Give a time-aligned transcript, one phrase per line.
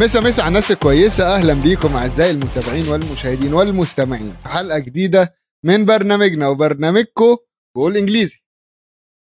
[0.00, 1.34] مسا مسا على الناس الكويسة.
[1.36, 4.36] أهلا بيكم أعزائي المتابعين والمشاهدين والمستمعين.
[4.42, 7.36] في حلقة جديدة من برنامجنا وبرنامجكم
[7.76, 8.44] بقول إنجليزي.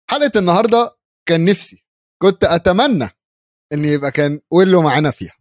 [0.09, 1.85] حلقة النهاردة كان نفسي.
[2.21, 3.09] كنت أتمنى
[3.73, 5.35] إن يبقى كان ويلو معانا فيها.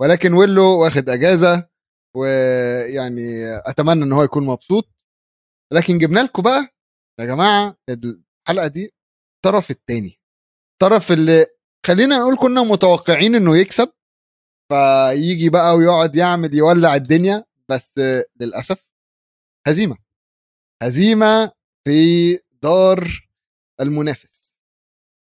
[0.00, 1.68] ولكن ويلو واخد أجازة
[2.16, 3.22] ويعني
[3.66, 4.88] أتمنى إن هو يكون مبسوط.
[5.72, 6.68] لكن جبنا لكم بقى
[7.20, 8.94] يا جماعة الحلقة دي
[9.36, 10.20] الطرف التاني.
[10.72, 11.46] الطرف اللي
[11.86, 13.92] خلينا نقول كنا متوقعين إنه يكسب.
[14.68, 17.92] فيجي بقى ويقعد يعمل يولع الدنيا بس
[18.40, 18.86] للأسف
[19.66, 19.96] هزيمة.
[20.82, 21.52] هزيمة
[21.84, 23.28] في دار
[23.80, 24.36] المنافس.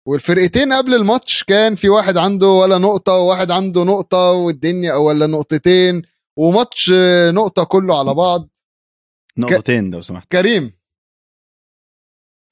[0.08, 6.02] والفرقتين قبل الماتش كان في واحد عنده ولا نقطة وواحد عنده نقطة والدنيا ولا نقطتين
[6.38, 6.92] وماتش
[7.34, 8.48] نقطة كله على بعض.
[9.38, 10.28] نقطتين لو سمحت.
[10.32, 10.78] كريم.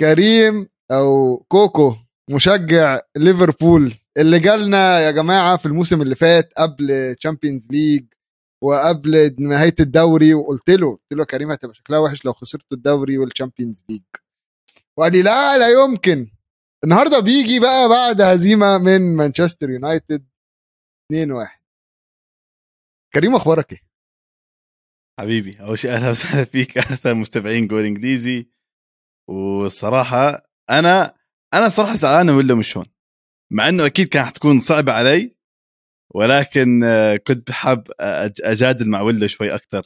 [0.01, 1.97] كريم أو كوكو
[2.31, 3.95] مشجع ليفربول.
[4.19, 8.07] اللي جالنا يا جماعة في الموسم اللي فات قبل تشامبيونز ليج
[8.63, 13.85] وقبل نهاية الدوري وقلت له قلت له كريم هتبقى شكلها وحش لو خسرت الدوري والتشامبيونز
[13.91, 14.03] ليج
[14.99, 16.31] وقال لي لا لا يمكن.
[16.85, 20.27] النهارده بيجي بقى بعد هزيمة من مانشستر يونايتد
[21.13, 21.49] 2-1
[23.15, 23.89] كريم أخبارك إيه؟
[25.21, 26.77] حبيبي أول شيء أهلا وسهلا فيك.
[26.93, 28.51] وسهلا مستمعين جول إنجليزي.
[29.31, 31.15] والصراحة أنا
[31.55, 32.87] أنا صراحة زعلان ولا مش هون
[33.53, 35.37] مع إنه أكيد كانت حتكون صعبة علي
[36.15, 36.81] ولكن
[37.27, 37.85] كنت بحب
[38.41, 39.83] أجادل مع ويلو شوي أكثر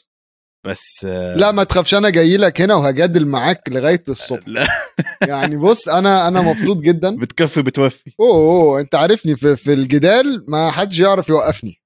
[0.66, 1.04] بس
[1.36, 4.48] لا ما تخافش أنا جاي لك هنا وهجادل معاك لغاية الصبح.
[4.48, 4.68] لا.
[5.28, 7.16] يعني بص أنا أنا مبسوط جدا.
[7.16, 11.82] بتكفي بتوفي أوه, أوه أنت عارفني في, في الجدال ما حدش يعرف يوقفني.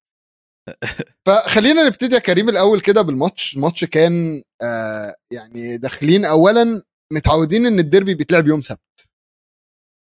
[1.26, 3.56] فخلينا نبتدي يا كريم الأول كده بالماتش.
[3.56, 9.05] الماتش كان آه يعني داخلين اولا متعودين إن الديربي بيتلعب يوم سبت.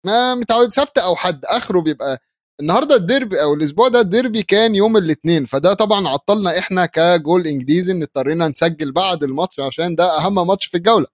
[0.06, 1.44] ما متعود سبت أو حد.
[1.44, 2.18] آخره بيبقى
[2.60, 7.92] النهارده الديربي أو الأسبوع ده الديربي كان يوم الاثنين فده طبعا عطلنا إحنا كجول إنجليزي
[7.92, 11.06] إن اضطرينا نسجل بعد الماتش عشان ده أهم ماتش في الجولة.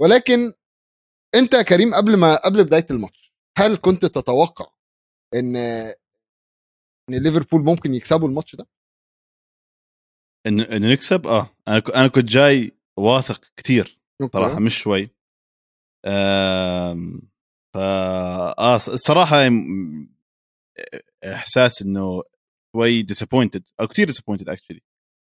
[0.00, 0.52] ولكن
[1.34, 4.66] أنت يا كريم قبل ما قبل بداية الماتش هل كنت تتوقع
[5.34, 5.56] إن
[7.10, 8.66] إن ليفربول ممكن يكسبوا الماتش ده؟
[10.46, 11.50] انه انه نكسب؟ آه.
[11.68, 14.00] أنا أنا كنت جاي واثق كثير
[14.32, 15.10] صراحة مش شوي.
[16.06, 17.31] آم...
[17.74, 19.36] فا الصراحه
[21.24, 22.22] إحساس إنه
[22.76, 24.80] شوي disappointed أو كثير disappointed actually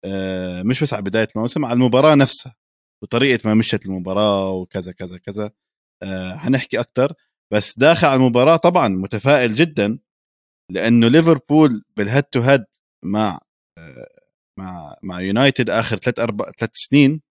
[0.05, 2.57] آه مش بس على بداية الموسم على المباراة نفسها
[3.03, 5.51] وطريقة ما مشت المباراة وكذا كذا كذا.
[6.03, 7.15] آه حنحكي أكثر
[7.53, 9.99] بس داخل على المباراة طبعا متفائل جدا
[10.73, 12.65] لأنه ليفربول بال head to head
[13.05, 13.41] مع
[13.79, 14.09] آه
[14.59, 17.23] مع مع يونايتد آخر ثلاث أربع ثلاث سنين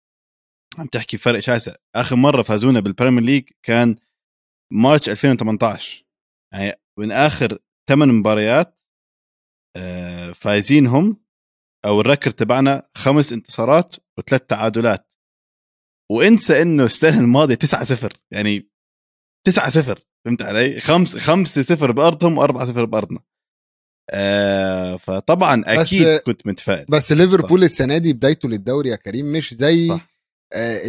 [0.77, 1.75] عم تحكي فرق شاسع.
[1.95, 3.95] آخر مرة فازونا بالبريمير ليج كان
[4.73, 6.05] March 2018
[6.53, 8.81] يعني من آخر ثمان مباريات
[10.35, 11.21] فايزينهم
[11.85, 15.13] أو ال record تبعنا خمس انتصارات وثلاث تعادلات.
[16.11, 18.69] وانسى إنه السنة الماضيه 9 0 يعني
[19.45, 23.19] 9 0 فهمت علي؟ خمس 5 0 بأرضهم و4 0 بأرضنا.
[24.09, 26.85] آه فطبعا أكيد كنت متفائل.
[26.89, 30.07] بس ليفربول السنة دي بدايته للدوري يا كريم مش زي صح.
[30.53, 30.81] آه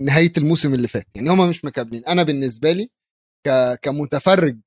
[0.00, 1.06] نهاية الموسم اللي فات.
[1.14, 2.04] يعني هما مش مكملين.
[2.06, 2.88] أنا بالنسبة لي
[3.82, 4.58] كمتفرج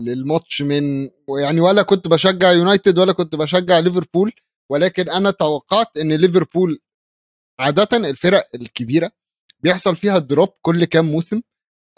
[0.00, 1.08] للماتش من
[1.40, 4.32] يعني ولا كنت بشجع يونايتد ولا كنت بشجع ليفربول
[4.70, 6.78] ولكن أنا توقعت إن ليفربول
[7.60, 9.10] عادة الفرق الكبيرة
[9.60, 11.40] بيحصل فيها drop كل كام موسم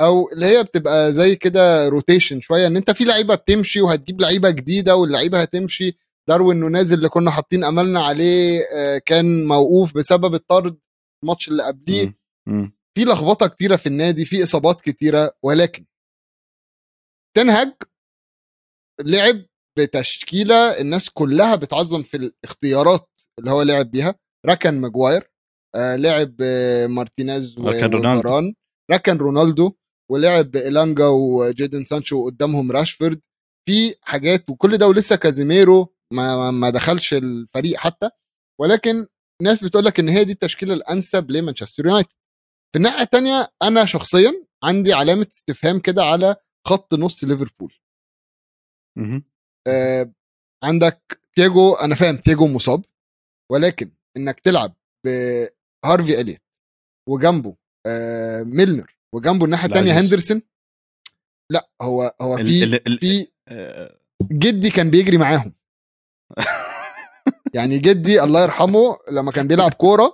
[0.01, 4.51] أو اللي هي بتبقى زي كده rotation شوية إن أنت في لعيبة بتمشي وهتجيب لعيبة
[4.51, 5.99] جديدة واللعيبة هتمشي.
[6.29, 8.61] داروين نونيز اللي كنا حاطين أملنا عليه
[9.07, 10.77] كان موقوف بسبب الطرد.
[11.25, 12.19] الماتش اللي قبليه.
[12.95, 15.85] في لخبطة كتيرة في النادي في إصابات كتيرة ولكن
[17.37, 17.73] تن هاج
[19.01, 19.43] لعب
[19.79, 24.15] بتشكيلة الناس كلها بتعظم في الاختيارات اللي هو لعب بيها.
[24.47, 25.31] ركن ماجواير
[25.75, 26.43] آه لعب
[26.91, 27.59] مارتينيز
[28.19, 28.55] وران
[28.93, 29.73] ركن رونالدو.
[30.11, 33.21] ولعب إلانجا وجيدن سانشو قدامهم راشفورد.
[33.69, 38.11] في حاجات وكل ده ولسه كازيميرو ما, ما دخلش الفريق حتى.
[38.61, 39.07] ولكن
[39.43, 42.13] ناس بتقول لك إن هي دي التشكيلة الأنسب لمانشستر يونايتد.
[42.73, 46.37] في الناحية الثانية أنا شخصيا عندي علامة استفهام كده على
[46.67, 47.75] خط نص ليفربول.
[49.69, 50.13] آه
[50.65, 52.85] عندك تياجو أنا فاهم تياجو مصاب
[53.53, 54.75] ولكن إنك تلعب
[55.07, 56.43] بهارفي اليت
[57.09, 57.57] وجنبه
[57.87, 60.43] آه ميلنر وجنبه الناحية الثانية هندرسون
[61.51, 63.99] لا هو هو في في آه،
[64.33, 65.53] جدي كان بيجري معاهم.
[67.55, 70.13] يعني جدي الله يرحمه لما كان بيلعب كورة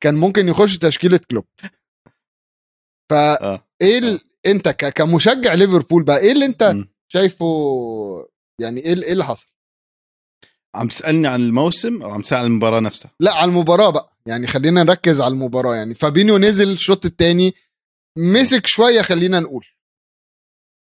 [0.00, 1.44] كان ممكن يخش تشكيلة كلوب.
[3.10, 3.64] فايه آه.
[3.82, 4.20] ال...
[4.46, 4.92] أنت ك...
[4.92, 6.88] كمشجع ليفربول بقى إيه اللي أنت مم.
[7.08, 7.46] شايفه
[8.60, 9.46] يعني إيه إيه اللي حصل؟
[10.74, 14.16] عم تسألني عن الموسم أو عم تسأل عن المباراة نفسها؟ لا على المباراة بقى.
[14.26, 15.74] يعني خلينا نركز على المباراة.
[15.76, 17.54] يعني فابينيو نزل الشوط الثاني
[18.18, 19.66] مسك شوية خلينا نقول.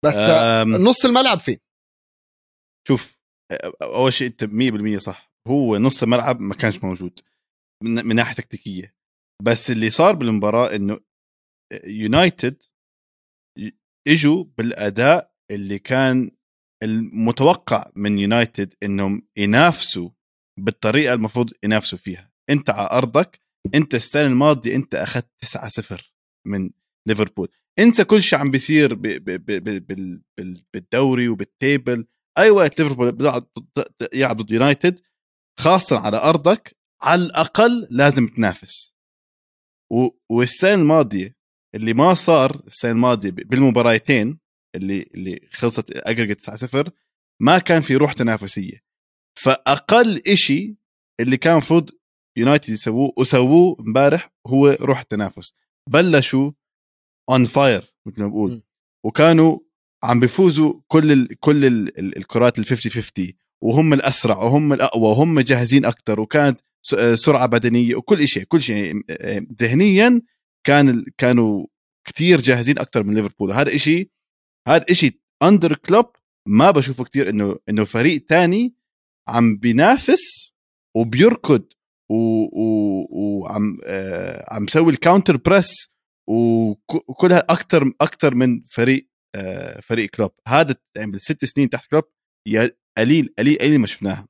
[0.05, 1.59] بس أم، نص الملعب فين؟
[2.89, 3.19] شوف
[3.83, 5.34] أول شيء أنت 100% صح.
[5.49, 7.21] هو نص الملعب ما كانش موجود
[7.83, 8.95] من, ناحية تكتيكية.
[9.43, 11.01] بس اللي صار بالمباراة إنه
[11.85, 12.63] يونايتد
[14.09, 16.31] إجوا بالأداء اللي كان
[16.83, 20.11] المتوقع من يونايتد إنهم ينافسوا
[20.61, 22.33] بالطريقة المفروض ينافسوا فيها.
[22.51, 23.41] أنت على أرضك
[23.75, 26.15] أنت السنة الماضية أنت أخذت 9 0
[26.47, 26.71] من
[27.09, 27.49] ليفربول.
[27.79, 28.95] انسى كل شيء عم بيصير
[30.75, 32.07] بالدوري وبال table.
[32.39, 35.01] أي وقت ليفربول بيلعب ضد- يلعب ضد يونايتد
[35.59, 38.95] خاصة على أرضك على الأقل لازم تنافس.
[39.93, 41.37] و- والسنة الماضية
[41.75, 44.39] اللي ما صار السنة الماضية بالمباراتين
[44.75, 46.91] اللي اللي خلصت aggregate 9 0
[47.41, 48.85] ما كان في روح تنافسية.
[49.39, 50.77] فأقل إشي
[51.21, 51.91] اللي كان المفروض
[52.39, 55.53] يونايتد يسووه وسووه امبارح هو روح التنافس.
[55.91, 56.53] بلشوا
[57.31, 58.63] on fire مثل ما بقول.
[59.05, 59.59] وكانوا
[60.05, 63.33] عم بيفوزوا كل ال كل ال ال الكرات ال 50 50
[63.65, 66.61] وهم الأسرع وهم الأقوى وهم جاهزين أكثر وكانت
[66.99, 70.23] آه، سرعة بدنية وكل شيء كل شيء آه، ذهنيا
[70.67, 71.67] كان كانوا
[72.07, 73.53] كتير جاهزين أكثر من ليفربول.
[73.53, 74.11] هذا إشي
[74.69, 76.07] هذا إشي under كلوب
[76.49, 78.75] ما بشوفه كتير إنه إنه فريق تاني
[79.29, 80.53] عم بينافس
[80.97, 81.65] وبيركض
[82.11, 85.89] وعم آه عم مسوي ال counter press
[86.29, 92.05] وك- وكلها أكثر أكثر من فريق آه فريق كلوب هذا يعني بالست سنين تحت كلوب
[92.99, 94.29] قليل قليل قليل ما شفناها.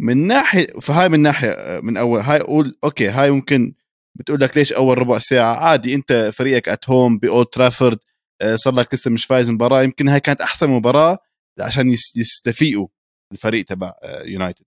[0.00, 3.74] من ناحية فهاي من ناحية آه، من أول هاي أقول okay هاي ممكن
[4.18, 7.98] بتقول لك ليش أول ربع ساعة؟ عادي أنت فريقك at home بأولد ترافورد
[8.42, 11.18] آه، صار لك لسه مش فايز مباراة يمكن هاي كانت أحسن مباراة
[11.60, 12.88] عشان يس- يستفيقوا
[13.32, 14.64] الفريق تبع آه، يونايتد.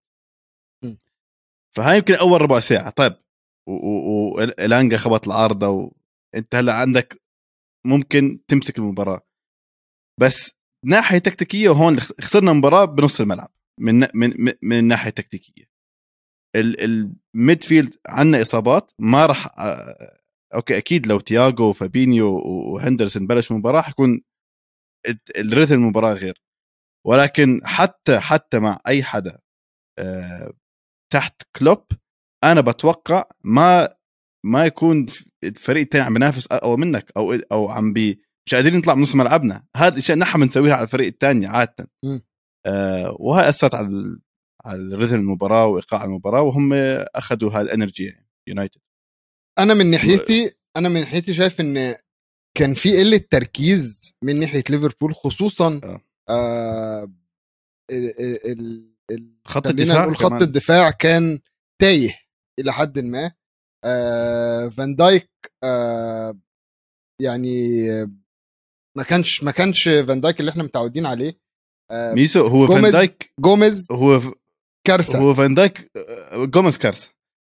[1.76, 2.90] فهاي يمكن أول ربع ساعة.
[2.90, 3.14] طيب
[3.68, 5.68] والانجا خبط العارضة
[6.34, 7.22] وانت هلأ عندك
[7.86, 9.22] ممكن تمسك المباراة.
[10.20, 10.52] بس
[10.84, 13.50] ناحية تكتيكية وهون خسرنا مباراة بنص الملعب.
[13.80, 15.64] من من من, الناحيه التكتيكيه
[16.56, 19.48] ال midfield عندنا إصابات ما راح
[20.56, 24.22] okay أكيد لو تياجو وفابينيو وهندرسون بلشوا المباراة حيكون
[25.38, 26.44] الريتم المباراة غير.
[27.08, 29.40] ولكن حتى حتى مع أي حدا
[31.14, 31.86] تحت كلوب
[32.44, 33.96] أنا بتوقع ما
[34.46, 35.06] ما يكون
[35.44, 39.16] الفريق الثاني عم بينافس أقوى منك أو أو عم بي مش قادرين نطلع من نص
[39.16, 41.90] ملعبنا هذا الشيء نحن بنسويها على الفريق الثاني عادة.
[42.66, 44.18] آه وهي أثرت على
[44.66, 46.74] على رتم المباراة وإيقاع المباراة وهم
[47.16, 48.82] أخذوا هال energy يعني يونايتد
[49.60, 51.96] أنا من ناحيتي أنا من ناحيتي شايف إن
[52.58, 56.02] كان في قلة تركيز من ناحية ليفربول خصوصا آه.
[56.30, 57.04] آه
[57.92, 60.42] ال- ال- ال- خط الدفاع نقول خط كمان.
[60.42, 61.40] الدفاع كان
[61.82, 62.20] تايه
[62.60, 63.32] إلى حد ما
[63.86, 65.30] آه فان دايك
[65.64, 66.40] آه
[67.22, 68.12] يعني آه،
[68.98, 71.40] ما كانش ما كانش فان دايك اللي إحنا متعودين عليه.
[71.92, 74.22] آه ميسو هو فان دايك جوميز هو
[74.88, 75.20] كارثة.
[75.20, 77.10] هو فان دايك آه، جوميز كارثة.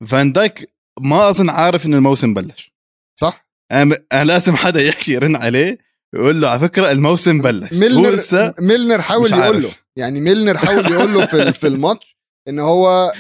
[0.07, 2.73] فان دايك ما أظن عارف إن الموسم بلش.
[3.19, 5.77] صح؟ أنا أنا لازم حدا يحكي يرن عليه
[6.15, 7.73] يقول له على فكرة الموسم بلش.
[7.73, 9.63] هو ميلنر لسه ميلنر حاول يقول.
[9.63, 9.69] له.
[9.95, 12.17] يعني ميلنر حاول يقول له في في الماتش
[12.47, 13.13] إن هو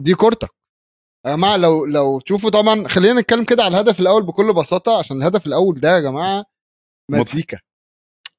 [0.00, 0.50] دي كورتك.
[1.26, 5.16] يا جماعة لو لو تشوفوا طبعا خلينا نتكلم كده على الهدف الأول بكل بساطة عشان
[5.16, 6.44] الهدف الأول ده يا جماعة.
[7.10, 7.58] مزيكا.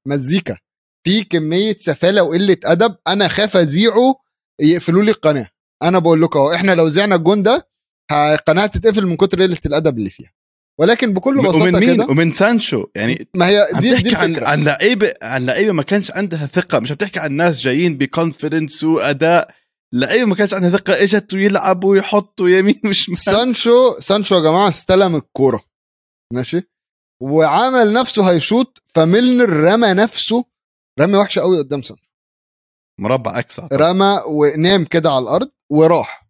[0.07, 0.57] مزيكا.
[1.05, 4.15] في كمية سفالة وقلة أدب أنا خاف أذيعه
[4.61, 5.49] يقفلوا لي القناة.
[5.83, 7.67] أنا بقول لكم أهو إحنا لو زعنا الجون ده
[8.11, 10.33] القناه تتقفل من كتر قلة الأدب اللي فيها.
[10.79, 12.85] ولكن بكل ومن بساطة مين؟ كده ومن سانشو.
[12.95, 16.79] يعني ما هي عم دي دي عن عن لعيبة عن لعيبة ما كانش عندها ثقة.
[16.79, 19.55] مش عم تحكي عن ناس جايين ب confidence وأداء.
[19.93, 23.17] لعيبة ما كانش عندها ثقة اجت ويلعبوا ويحطوا يمين وشمال.
[23.17, 25.63] سانشو سانشو يا جماعة استلم الكورة.
[26.33, 26.61] ماشي؟
[27.23, 30.45] وعمل نفسه هيشوط فميلنر رمى نفسه.
[30.99, 32.03] رمي وحشة قوي قدام سانشو.
[32.99, 33.59] مربع أكس.
[33.73, 36.27] رمى ونام كده على الأرض وراح.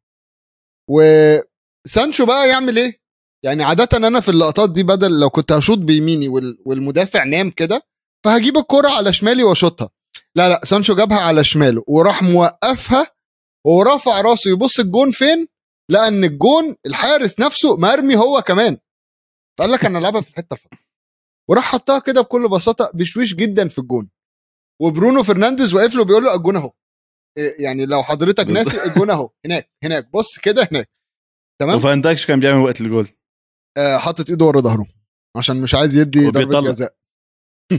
[0.89, 3.01] وسانشو بقى يعمل إيه؟
[3.43, 7.81] يعني عادة أنا في اللقطات دي بدل لو كنت هشوط بيميني وال- والمدافع نام كده
[8.25, 9.89] فهجيب الكرة على شمالي وأشوطها.
[10.35, 13.07] لا لا سانشو جابها على شماله وراح موقفها
[13.65, 15.47] ورفع راسه يبص الجون فين؟
[15.89, 18.77] لقى ان الجون الحارس نفسه مرمي هو كمان.
[19.59, 20.82] فقال لك أنا العبها في الحتة الفاضية.
[21.49, 24.09] وراح حطها كده بكل بساطة بشويش جدا في الجون.
[24.81, 26.71] وبرونو فرنانديز واقف له بيقول له الجون أهو.
[27.37, 28.47] إيه يعني لو حضرتك.
[28.47, 29.29] ناسي الجون أهو.
[29.45, 30.09] هناك هناك.
[30.13, 30.89] بص كده هناك.
[31.61, 33.07] تمام؟ وفان دايك شو كان بيعمل وقت الجول
[33.77, 34.85] آه حاطط إيده ورا ظهره.
[35.37, 36.61] عشان مش عايز يدي ضربة.
[36.61, 36.95] جزاء.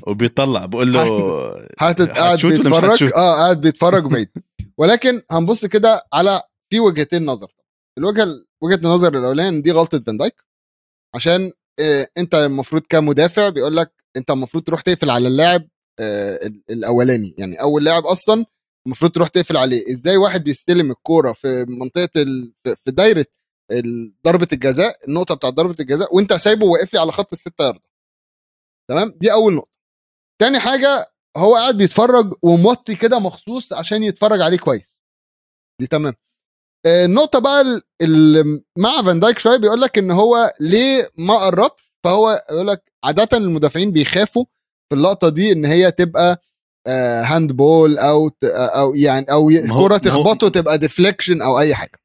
[0.06, 0.66] وبيطلع.
[0.66, 1.04] بقول له
[1.80, 4.28] حاطط قاعد بيتفرج؟ آه قاعد بيتفرج بعيد.
[4.78, 7.52] ولكن هنبص كده على في وجهتين نظر.
[7.99, 8.26] الوجهه
[8.62, 10.44] وجهة النظر الأولانية دي غلطة فان دايك.
[11.14, 11.52] عشان
[12.18, 15.68] انت المفروض كمدافع بيقول لك انت المفروض تروح تقفل على اللاعب
[16.00, 17.34] آه، الاولاني.
[17.38, 18.44] يعني أول لاعب أصلا
[18.86, 19.92] المفروض تروح تقفل عليه.
[19.92, 22.52] إزاي واحد بيستلم الكورة في منطقة ال...
[22.64, 23.26] في دايرة
[24.24, 27.88] ضربة الجزاء النقطة بتاعت ضربة الجزاء وانت سايبه واقف لي على خط الستة يارده
[28.90, 29.78] تمام؟ دي أول نقطة.
[30.40, 34.98] تاني حاجة هو قاعد بيتفرج وموطي كده مخصوص عشان يتفرج عليه كويس.
[35.80, 36.14] دي تمام.
[36.14, 36.16] آه،
[36.86, 42.44] النقطه بقى اللي مع فان دايك شوية بيقول لك إن هو ليه ما قربش فهو
[42.50, 44.44] يقول لك عادة المدافعين بيخافوا
[44.88, 46.42] في اللقطة دي إن هي تبقى
[46.86, 52.00] hand آه، ball أو أو يعني أو كرة تخبطه تبقى deflection أو أي حاجة.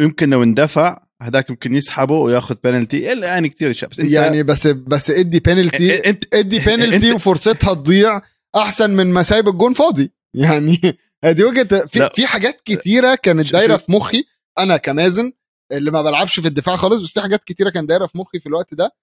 [0.00, 4.66] يمكن لو اندفع هذاك يمكن يسحبه وياخذ بينالتي إلا يعني كثير شاب بس يعني بس
[4.66, 8.20] بس ادي بينالتي ادي بينالتي وفرصتها تضيع
[8.56, 10.12] أحسن من ما سايب الجون فاضي.
[10.34, 14.24] يعني هذه وجهة في, في حاجات كتيرة كانت دايرة في مخي
[14.58, 15.32] أنا كمازن
[15.72, 18.46] اللي ما بلعبش في الدفاع خالص بس في حاجات كتيرة كانت دايرة في مخي في
[18.46, 18.96] الوقت ده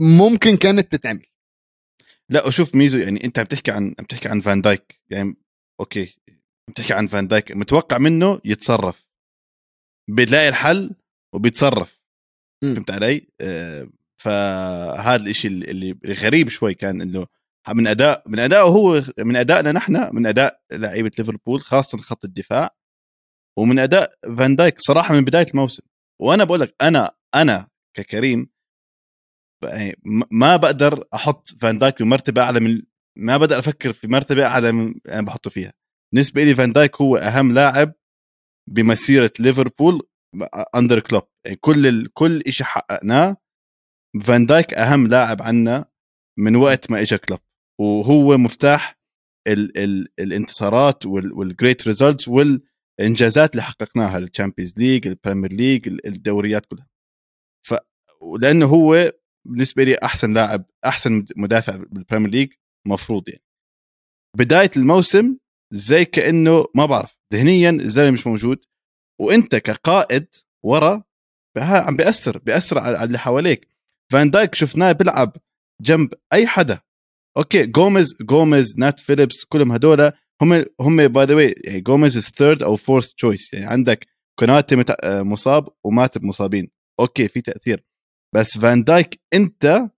[0.00, 1.26] ممكن كانت تتعمل.
[2.30, 5.36] لا وشوف ميزو يعني أنت بتحكي عن بتحكي عن فان دايك يعني
[5.80, 6.14] okay
[6.70, 9.06] بتحكي عن فان دايك متوقع منه يتصرف.
[10.10, 10.94] بتلاقي الحل
[11.34, 12.00] وبيتصرف.
[12.64, 13.88] فهمت علي؟ آه
[14.20, 17.26] فهذا الشيء اللي غريب شوي كان إنه
[17.68, 22.70] من أداء من ادائه هو من أدائنا نحن من أداء لعيبة ليفربول خاصة خط الدفاع
[23.58, 25.82] ومن أداء فان دايك صراحة من بداية الموسم.
[26.20, 28.48] وأنا بقول لك أنا أنا ككريم
[29.64, 32.82] يعني ما بقدر أحط فان دايك بمرتبه أعلى من
[33.18, 35.72] ما بقدر أفكر في مرتبة أعلى من أنا بحطه فيها.
[36.12, 37.92] بالنسبة لي فان دايك هو أهم لاعب
[38.70, 40.08] بمسيرة ليفربول
[40.74, 42.12] under كلوب يعني كل ال...
[42.12, 43.36] كل شيء حققناه
[44.24, 45.84] فان دايك أهم لاعب عنا
[46.38, 47.40] من وقت ما اجى كلوب
[47.80, 48.98] وهو مفتاح
[49.48, 49.78] ال...
[49.78, 50.08] ال...
[50.18, 56.88] الانتصارات وال great results والإنجازات اللي حققناها الشامبيونز ليج البريمير ليج الدوريات كلها.
[57.66, 57.74] ف
[58.40, 59.12] لأنه هو
[59.48, 62.52] بالنسبة لي أحسن لاعب أحسن مدافع بالبريمير ليج
[62.86, 63.44] مفروض يعني.
[64.36, 65.36] بداية الموسم
[65.72, 68.64] زي كأنه ما بعرف ذهنيا الزلمة مش موجود.
[69.20, 70.26] وأنت كقائد
[70.64, 71.04] ورا
[71.58, 73.68] عم بيأثر بيأثر على اللي حواليك.
[74.12, 75.36] فان دايك شفناه بيلعب
[75.82, 76.80] جنب أي حدا.
[77.36, 80.12] okay جوميز جوميز نات فيليبس كلهم هدول
[80.42, 84.06] هم هم by the way يعني جوميز is third or fourth choice يعني عندك
[84.38, 86.70] كوناتي مصاب وماتب مصابين.
[87.00, 87.84] okay في تأثير.
[88.34, 89.90] بس فان دايك انت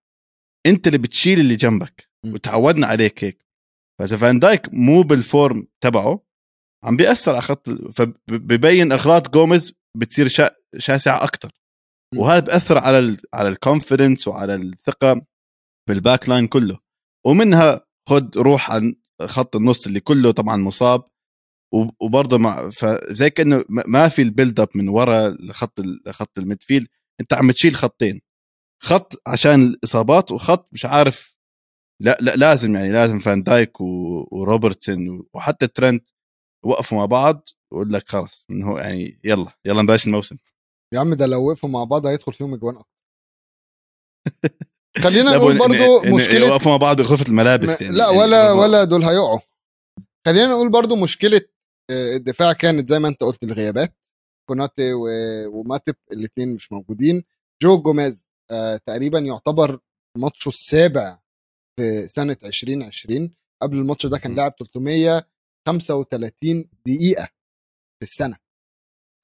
[0.67, 2.11] أنت اللي بتشيل اللي جنبك.
[2.27, 3.47] وتعودنا عليك هيك.
[3.99, 6.27] فاذا فان دايك مو بال form تبعه.
[6.85, 10.51] عم بيأثر على خط فببين أغلاط جوميز بتصير شا...
[10.79, 11.53] شاسعة أكثر
[12.17, 15.27] وهذا بأثر على ال على ال confidence وعلى الثقة
[15.89, 16.86] بال back line كله.
[17.27, 21.05] ومنها خد روح عن خط النص اللي كله طبعا مصاب.
[22.01, 25.81] وبرضه مع فزي كأنه ما في ال build up من ورا لخط
[26.11, 26.89] خط ال midfield.
[27.21, 28.21] أنت عم تشيل خطين.
[28.83, 31.37] خط عشان الإصابات وخط مش عارف.
[32.03, 36.11] لا, لا لازم يعني لازم فان دايك وروبرتسون وحتى ترنت
[36.65, 37.49] وقفوا مع بعض.
[37.73, 40.37] ويقول لك خلص انه يعني يلا يلا نبلش الموسم.
[40.95, 42.97] يا عم ده لو وقفوا مع بعض هيدخل فيهم إجوان أكتر.
[45.03, 49.05] خلينا نقول برضو مشكلة وقفوا مع بعض غرفه الملابس يعني لا ولا يعني ولا دول
[49.05, 49.39] هيقعوا.
[50.27, 51.41] خلينا نقول برضو مشكلة
[51.91, 53.95] آه، الدفاع كانت زي ما أنت قلت الغيابات.
[54.49, 54.93] كوناتي
[55.47, 57.25] وماتب الاثنين مش موجودين.
[57.63, 59.79] جو جوميز آه تقريبا يعتبر
[60.19, 61.19] ماتشه السابع
[61.79, 63.31] في سنة 2020
[63.63, 67.25] قبل الماتش ده كان لاعب 335 دقيقة
[67.99, 68.37] في السنة.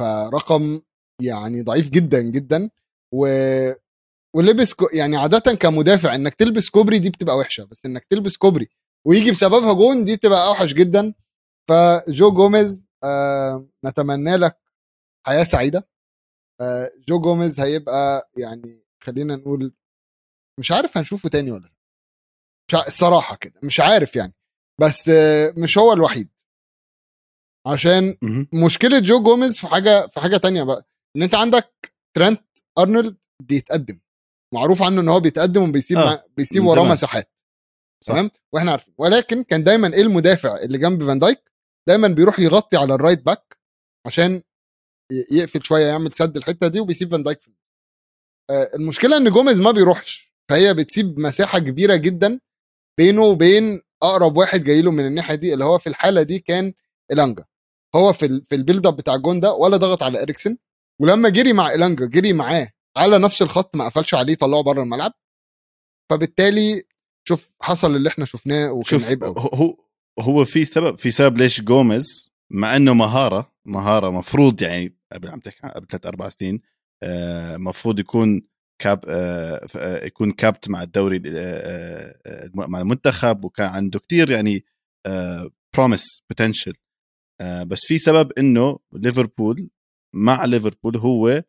[0.00, 0.80] فرقم
[1.22, 2.70] يعني ضعيف جدا جدا.
[3.14, 3.26] و
[4.36, 8.68] ولبس كو يعني عادة كمدافع إنك تلبس كوبري دي بتبقى وحشة بس إنك تلبس كوبري
[9.06, 11.14] ويجي بسببها جون دي تبقى أوحش جدا.
[11.68, 14.58] فجو جوميز آه نتمنى لك
[15.26, 15.88] حياة سعيدة.
[16.60, 19.74] آه جو جوميز هيبقى يعني خلينا نقول
[20.60, 21.72] مش عارف هنشوفه تاني ولا
[22.68, 24.34] مش الصراحة كده مش عارف يعني.
[24.80, 26.28] بس آه مش هو الوحيد.
[27.66, 28.16] عشان
[28.64, 30.84] مشكلة جو جوميز في حاجة في حاجة تانية بقى.
[31.16, 32.44] إن أنت عندك ترنت
[32.78, 34.00] أرنولد بيتقدم.
[34.52, 36.24] معروف عنه إن هو بيتقدم وبيسيب آه.
[36.36, 37.32] بيسيب وراه مساحات.
[38.06, 38.94] تمام؟ وإحنا عارفين.
[38.98, 41.52] ولكن كان دايما إيه المدافع اللي جنب فان دايك؟
[41.88, 43.58] دايما بيروح يغطي على ال right back
[44.06, 44.42] عشان
[45.32, 47.50] يقفل شوية يعمل سد الحتة دي وبيسيب فان دايك في
[48.50, 52.40] آه المشكلة إن جوميز ما بيروحش فهي بتسيب مساحة كبيرة جدا
[52.98, 56.72] بينه وبين أقرب واحد جاي له من الناحية دي اللي هو في الحالة دي كان
[57.12, 57.44] إيلانجا
[57.94, 60.56] هو في في ال build up بتاع الجون ده ولا ضغط على إريكسن.
[61.00, 65.12] ولما جري مع إيلانجا جري معاه على نفس الخط ما قفلش عليه طلعه بره الملعب.
[66.10, 66.82] فبالتالي
[67.28, 69.76] شوف حصل اللي إحنا شفناه وكان عيب قوي هو
[70.20, 75.40] هو في سبب في سبب ليش جوميز مع إنه مهارة مهارة مفروض يعني قبل عم
[75.40, 76.60] تحكي قبل ثلاث أربع سنين
[77.02, 78.42] آه، مفروض يكون
[78.78, 81.22] كاب آه، آه، يكون كابت مع الدوري
[82.54, 84.64] مع المنتخب وكان عنده كتير يعني
[85.74, 86.74] promise potential
[87.66, 89.70] بس في سبب إنه ليفربول
[90.14, 91.42] مع ليفربول هو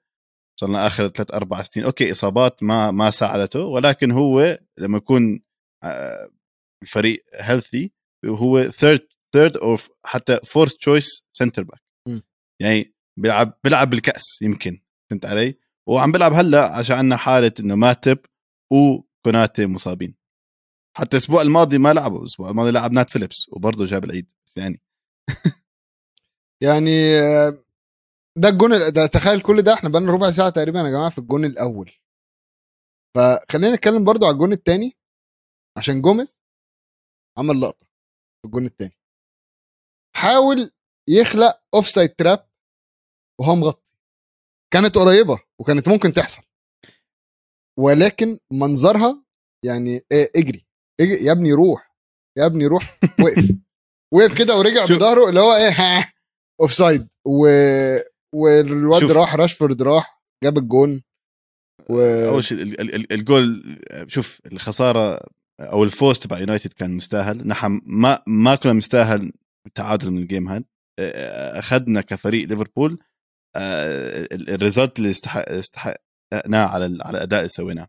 [0.63, 1.85] صرنا آخر ثلاث أربع سنين.
[1.85, 5.41] okay إصابات ما ما ساعدته ولكن هو لما يكون
[6.83, 7.91] الفريق healthy
[8.25, 11.81] هو third third أو حتى fourth choice center back
[12.61, 15.57] يعني بيلعب بيلعب بالكأس يمكن فهمت علي؟
[15.89, 18.17] وعم بيلعب هلأ عشان عندنا حالة إنه ماتيب
[18.71, 20.15] وكوناتي مصابين.
[20.97, 24.81] حتى الأسبوع الماضي ما لعبوا الأسبوع الماضي لعب نات فيليبس وبرضه جاب العيد يعني
[26.63, 26.91] يعني
[28.37, 31.45] ده الجون ده تخيل كل ده إحنا بقالنا ربع ساعة تقريبا يا جماعة في الجون
[31.45, 31.91] الأول.
[33.15, 34.93] فخلينا نتكلم برضو على الجون الثاني
[35.77, 36.39] عشان جوميز
[37.37, 37.85] عمل لقطة
[38.41, 38.97] في الجون الثاني
[40.15, 40.71] حاول
[41.09, 42.49] يخلق offside trap
[43.39, 43.91] وهو مغطي.
[44.73, 46.41] كانت قريبة وكانت ممكن تحصل.
[47.79, 49.23] ولكن منظرها
[49.65, 50.65] يعني إيه اجري,
[51.01, 51.95] اجري يا ابني روح
[52.37, 53.55] يا ابني روح وقف.
[54.13, 56.13] وقف كده ورجع بظهره اللي هو إيه ها
[56.61, 57.47] offside و...
[58.33, 61.03] والواد راح راشفورد راح جاب الجون
[61.89, 62.01] و...
[62.01, 62.61] أول شيء
[63.13, 65.19] الجول شوف الخسارة
[65.59, 67.47] أو الفوز تبع يونايتد كان مستاهل.
[67.47, 69.33] نحن ما ما كنا مستاهل
[69.67, 70.65] التعادل من ال game هاد.
[71.59, 72.99] أخذنا كفريق ليفربول
[73.55, 75.97] ال result اللي استحق استحقناه
[76.67, 77.87] على على الأداء اللي سويناه.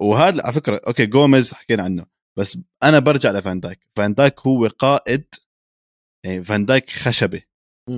[0.00, 2.06] وهذا على فكرة okay جوميز حكينا عنه
[2.38, 3.88] بس أنا برجع لفان دايك.
[3.96, 5.24] فان دايك هو قائد
[6.24, 7.42] يعني فان دايك خشبة.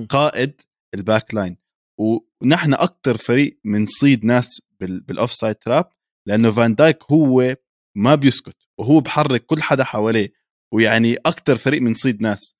[0.09, 0.61] قائد
[0.93, 1.57] ال back line.
[1.99, 5.89] ونحن أكثر فريق بنصيد ناس بال offside trap
[6.27, 7.55] لأنه فان دايك هو
[7.95, 10.33] ما بيسكت وهو بحرك كل حدا حواليه
[10.73, 12.55] ويعني أكثر فريق بنصيد ناس.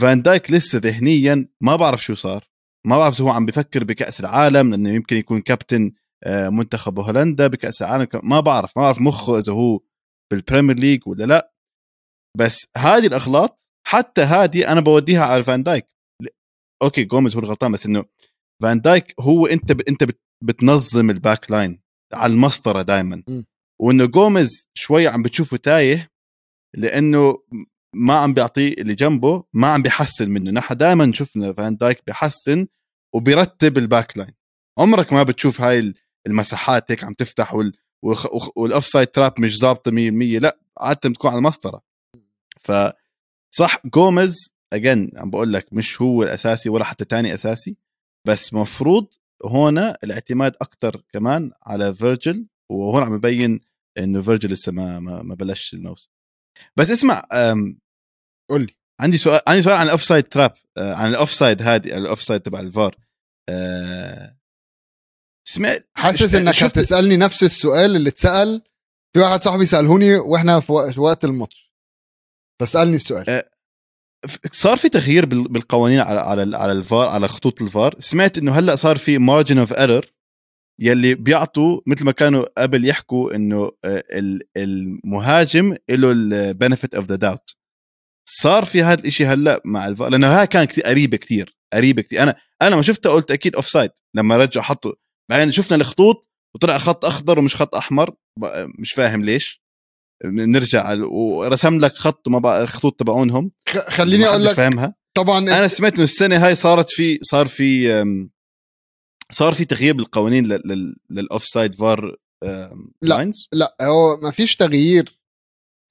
[0.00, 2.48] فان دايك لسه ذهنيا ما بعرف شو صار
[2.86, 5.92] ما بعرف هو عم بفكر بكأس العالم لأنه يمكن يكون كابتن
[6.24, 9.80] آه، منتخب هولندا بكأس العالم ما بعرف ما بعرف مخه إذا هو
[10.30, 11.52] بالبريمير ليج ولا لا.
[12.38, 15.86] بس هذه الاغلاط حتى هذه أنا بوديها على فان دايك.
[16.82, 18.04] okay جوميز هو الغلطان بس إنه
[18.62, 19.80] فان دايك هو أنت ب...
[19.80, 20.04] أنت
[20.42, 23.22] بتنظم ال back line على المسطرة دائما
[23.80, 26.10] وإنه جوميز شوي عم بتشوفه تايه
[26.74, 27.36] لأنه
[27.94, 30.50] ما عم بيعطيه اللي جنبه ما عم بيحسن منه.
[30.50, 32.66] نحن دائما شفنا فان دايك بيحسن
[33.14, 34.34] وبيرتب ال back line.
[34.78, 35.94] عمرك ما بتشوف هاي
[36.26, 37.72] المساحات هيك عم تفتح وال
[38.56, 39.94] وال offside trap مش ظابطة 100%
[40.40, 41.82] لا عادة بتكون على المسطرة.
[42.60, 42.72] ف
[43.54, 47.76] صح جوميز again عم بقول لك مش هو الأساسي ولا حتى تاني أساسي
[48.28, 53.60] بس مفروض هنا الاعتماد أكثر كمان على فيرجل وهون عم يبين
[53.98, 56.08] إنه فيرجل لسه ما ما, ما بلش الموسم.
[56.76, 57.22] بس اسمع
[58.50, 58.76] قول لي.
[59.00, 62.60] عندي سؤال عندي سؤال عن ال offside trap عن ال offside هذه ال offside تبع
[62.60, 62.96] الفار.
[63.48, 64.38] أه
[65.48, 66.78] سمعت حاسس إنك شفت...
[66.78, 68.62] هتسألني نفس السؤال اللي اتسأل
[69.14, 71.72] في واحد صاحبي سألهوني وإحنا في وقت الماتش.
[72.60, 73.30] فاسألني السؤال.
[73.30, 73.50] أه
[74.52, 77.94] صار في تغيير بالقوانين على على على الفار على خطوط الفار.
[77.98, 80.06] سمعت إنه هلأ صار في margin of error
[80.80, 84.04] يلي بيعطوا مثل ما كانوا قبل يحكوا إنه آه،
[84.56, 87.56] المهاجم له ال benefit of the doubt
[88.28, 92.22] صار في هذا الشيء هلأ مع الفار لأنه هاي كانت كثير قريبة كثير قريبة كثير
[92.22, 94.92] أنا أنا ما شفتها قلت أكيد offside لما رجع حطوا.
[95.30, 98.14] بعدين شفنا الخطوط وطلع خط أخضر ومش خط أحمر
[98.78, 99.61] مش فاهم ليش.
[100.24, 100.94] نرجع.
[101.10, 103.50] ورسم لك خط ما بقى الخطوط تبعونهم.
[103.88, 104.94] خليني أقول لك فاهمها.
[105.14, 107.88] طبعا أنا سمعت إنه السنة هاي صارت في صار في
[109.32, 110.46] صار في تغيير بالقوانين
[111.10, 112.16] لل offside فار
[113.02, 115.20] lines لا هو ما فيش تغيير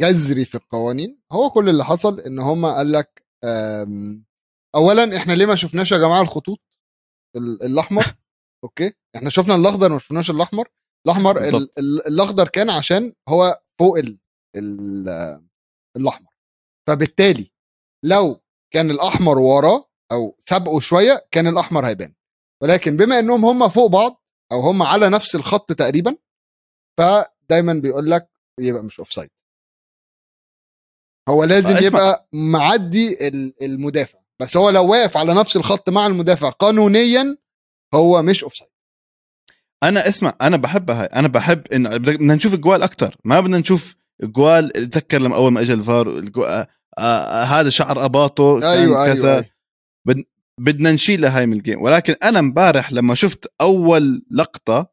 [0.02, 1.20] جذري في القوانين.
[1.32, 3.26] هو كل اللي حصل إن هم قال لك
[4.76, 6.60] اولا إحنا ليه ما شفناش يا جماعة الخطوط
[7.38, 8.06] الأحمر؟
[8.64, 10.68] okay؟ إحنا شفنا الأخضر ما شفناش الأحمر.
[11.06, 11.42] الأحمر
[12.08, 14.18] الأخضر كان عشان هو فوق ال
[14.56, 16.30] الأحمر.
[16.88, 17.52] فبالتالي
[18.04, 18.42] لو
[18.74, 22.14] كان الأحمر وراه أو سبقه شوية كان الأحمر هيبان.
[22.62, 26.18] ولكن بما إنهم هم فوق بعض أو هم على نفس الخط تقريبا
[26.98, 29.30] فدايما بيقول لك يبقى مش أوف سايد.
[31.30, 33.28] هو لازم يبقى معدي
[33.62, 34.20] المدافع.
[34.40, 37.38] بس هو لو واقف على نفس الخط مع المدافع قانونيا
[37.94, 38.72] هو مش offside.
[39.84, 43.96] أنا اسمع أنا بحبها هاي أنا بحب انه بدنا نشوف جوال أكثر ما بدنا نشوف
[44.24, 46.68] جوال تذكر لما أول ما اجى الفار آه
[47.00, 49.46] آه هذا شعر اباطه أيوة, أيوة، كذا أيوة.
[50.08, 50.24] بد...
[50.60, 54.92] بدنا نشيلها هاي من ال game ولكن أنا امبارح لما شفت أول لقطة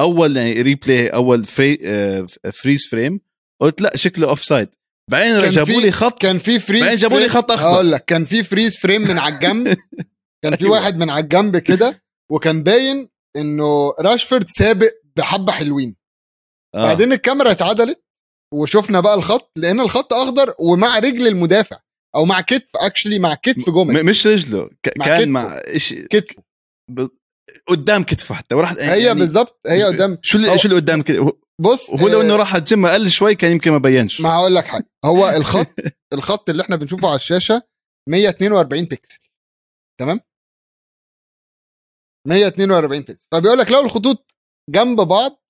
[0.00, 3.20] أول يعني replay أول fre آه freeze frame
[3.60, 4.68] قلت لا شكله offside
[5.10, 7.68] بعدين جابوا لي خط كان في freeze بعدين جابوا لي خط أخضر.
[7.68, 9.76] هقول لك كان في freeze frame من على الجنب
[10.42, 10.76] كان في أيوة.
[10.76, 15.96] واحد من على الجنب كده وكان باين إنه راشفورد سابق بحبة حلوين
[16.74, 16.86] آه.
[16.86, 18.04] بعدين الكاميرا اتعدلت
[18.52, 21.78] وشفنا بقى الخط لأن الخط أخضر ومع رجل المدافع
[22.16, 24.04] أو مع كتف اكشلي مع كتف جوميز.
[24.04, 25.30] مش رجله ك- مع كان كتفه.
[25.30, 26.42] مع إيش كتفه
[26.90, 27.08] ب...
[27.66, 30.18] قدام كتفه حتى وراح هي بالظبط هي قدام.
[30.22, 32.86] شو اللي أو- شو اللي قدام كده؟ هو- بص وهو لو آه، إنه راح الجيم
[32.86, 34.20] أقل شوي كان يمكن ما بينش.
[34.20, 35.66] ما هقول لك حاجة هو الخط
[36.14, 37.62] الخط اللي إحنا بنشوفه على الشاشة
[38.08, 39.18] 142 بكسل
[40.00, 40.20] تمام؟
[42.28, 44.34] 142 بكسل فبيقول لك لو الخطوط
[44.70, 45.42] جنب بعض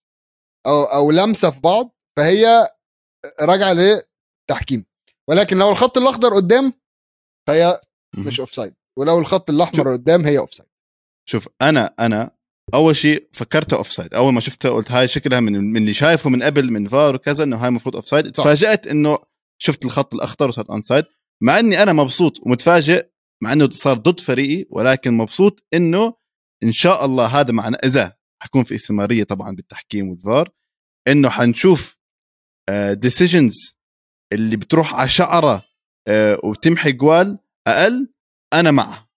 [0.66, 2.68] أو أو لامسه في بعض فهي
[3.40, 4.84] راجعه لتحكيم.
[5.28, 6.72] ولكن لو الخط الأخضر قدام
[7.48, 7.80] فهي.
[8.18, 10.68] مش offside ولو الخط الأحمر قدام هي offside
[11.28, 12.30] شوف أنا أنا
[12.74, 16.42] أول شيء فكرتها offside أول ما شفتها قلت هاي شكلها من, من اللي شايفه من
[16.42, 18.32] قبل من فار وكذا إنه هاي المفروض offside.
[18.32, 19.18] تفاجأت إنه
[19.62, 21.04] شفت الخط الأخضر وصار onside
[21.42, 23.08] مع إني أنا مبسوط ومتفاجئ
[23.42, 26.14] مع إنه صار ضد فريقي ولكن مبسوط إنه
[26.62, 30.50] إن شاء الله هذا معناه إذا حكون في استمرارية طبعا بالتحكيم والفار
[31.08, 31.96] إنه حنشوف
[32.92, 33.54] decisions
[34.32, 35.64] اللي بتروح على شعرة
[36.08, 38.08] آه، وتمحي جوال أقل
[38.54, 39.08] أنا معه.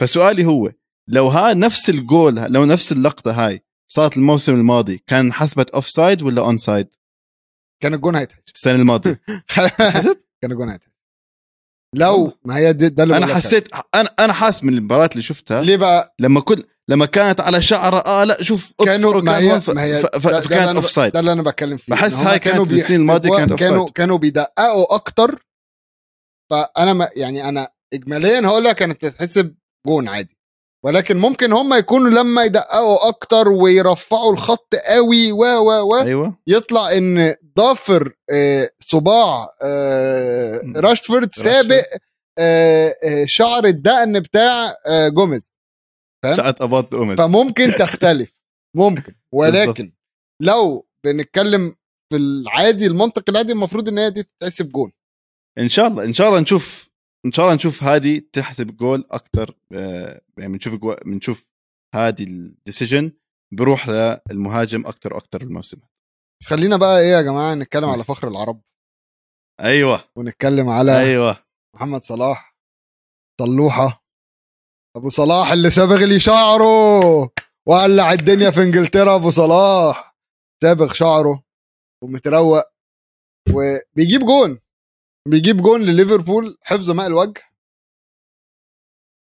[0.00, 0.72] فسؤالي هو
[1.08, 6.42] لو ها نفس الجول لو نفس اللقطة هاي صارت الموسم الماضي كان حسبت offside ولا
[6.42, 6.88] onside
[7.82, 9.20] كان الجون هيتحسب السنة الماضية.
[9.94, 10.92] حسب؟ كان الجون هيتحسب
[11.94, 15.62] لو ما هي ده, اللي أنا حسيت أنا أنا حاسس من المباريات اللي شفتها.
[15.62, 19.82] ليه بقى؟ لما كل لما كانت على شعره آه لا شوف كانوا ما هي ما
[19.82, 21.92] هي فكانت offside ده اللي أنا بتكلم فيه.
[21.92, 23.92] بحس هاي كانت بالسنين بيحسبوها- كانت كانوا offside.
[23.92, 25.44] كانوا بيدققوا أكتر.
[26.50, 29.54] فأنا ما يعني أنا اجماليا هقول لك كانت تتحسب
[29.86, 30.38] جون عادي.
[30.84, 36.36] ولكن ممكن هم يكونوا لما يدققوا أكتر ويرفعوا الخط قوي و و و أيوه.
[36.46, 40.60] يطلع إن ضافر آه، صباع آه،.
[40.76, 41.84] راشفورد سابق
[42.38, 42.94] آه،
[43.26, 44.74] شعر الدقن بتاع
[45.08, 45.57] جوميز.
[46.26, 48.40] شقت أباط جوميز فممكن تختلف.
[48.76, 49.14] ممكن.
[49.34, 49.92] ولكن
[50.42, 51.74] لو بنتكلم
[52.12, 54.92] في العادي المنطق العادي المفروض إن هي دي تتحسب جون.
[55.58, 56.04] إن شاء الله.
[56.04, 56.88] إن شاء الله نشوف
[57.26, 60.74] إن شاء الله نشوف هذه تحسب جول أكثر يعني بنشوف.
[61.06, 61.48] بنشوف
[61.94, 63.12] هذه ال decision
[63.54, 63.88] بروح
[64.30, 65.78] للمهاجم أكثر وأكثر الموسم
[66.40, 68.62] بس خلينا بقى إيه يا جماعة نتكلم على فخر العرب.
[69.60, 70.04] أيوه.
[70.16, 71.44] ونتكلم على أيوه.
[71.76, 72.56] محمد صلاح
[73.40, 74.07] صلوحة.
[74.98, 77.30] أبو صلاح اللي صابغ لي شعره.
[77.68, 80.16] ولع الدنيا في إنجلترا أبو صلاح.
[80.62, 81.44] صابغ شعره
[82.02, 82.62] ومتروق.
[83.54, 84.60] وبيجيب جون.
[85.28, 86.58] بيجيب جون لليفربول.
[86.62, 87.42] حفظ ماء الوجه.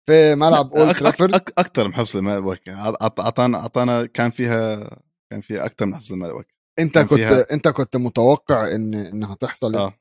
[0.09, 0.97] في ملعب أولد.
[0.97, 1.35] ترافورد.
[1.35, 1.53] أك...
[1.59, 2.79] أكثر من حفظ الماء الوجه.
[3.21, 4.91] اعطانا اعطانا كان فيها
[5.33, 6.55] كان فيها أكثر من حفظ الماء الوجه.
[6.79, 9.99] أنت كنت فيها- أنت كنت متوقع ان ان هتحصل آه.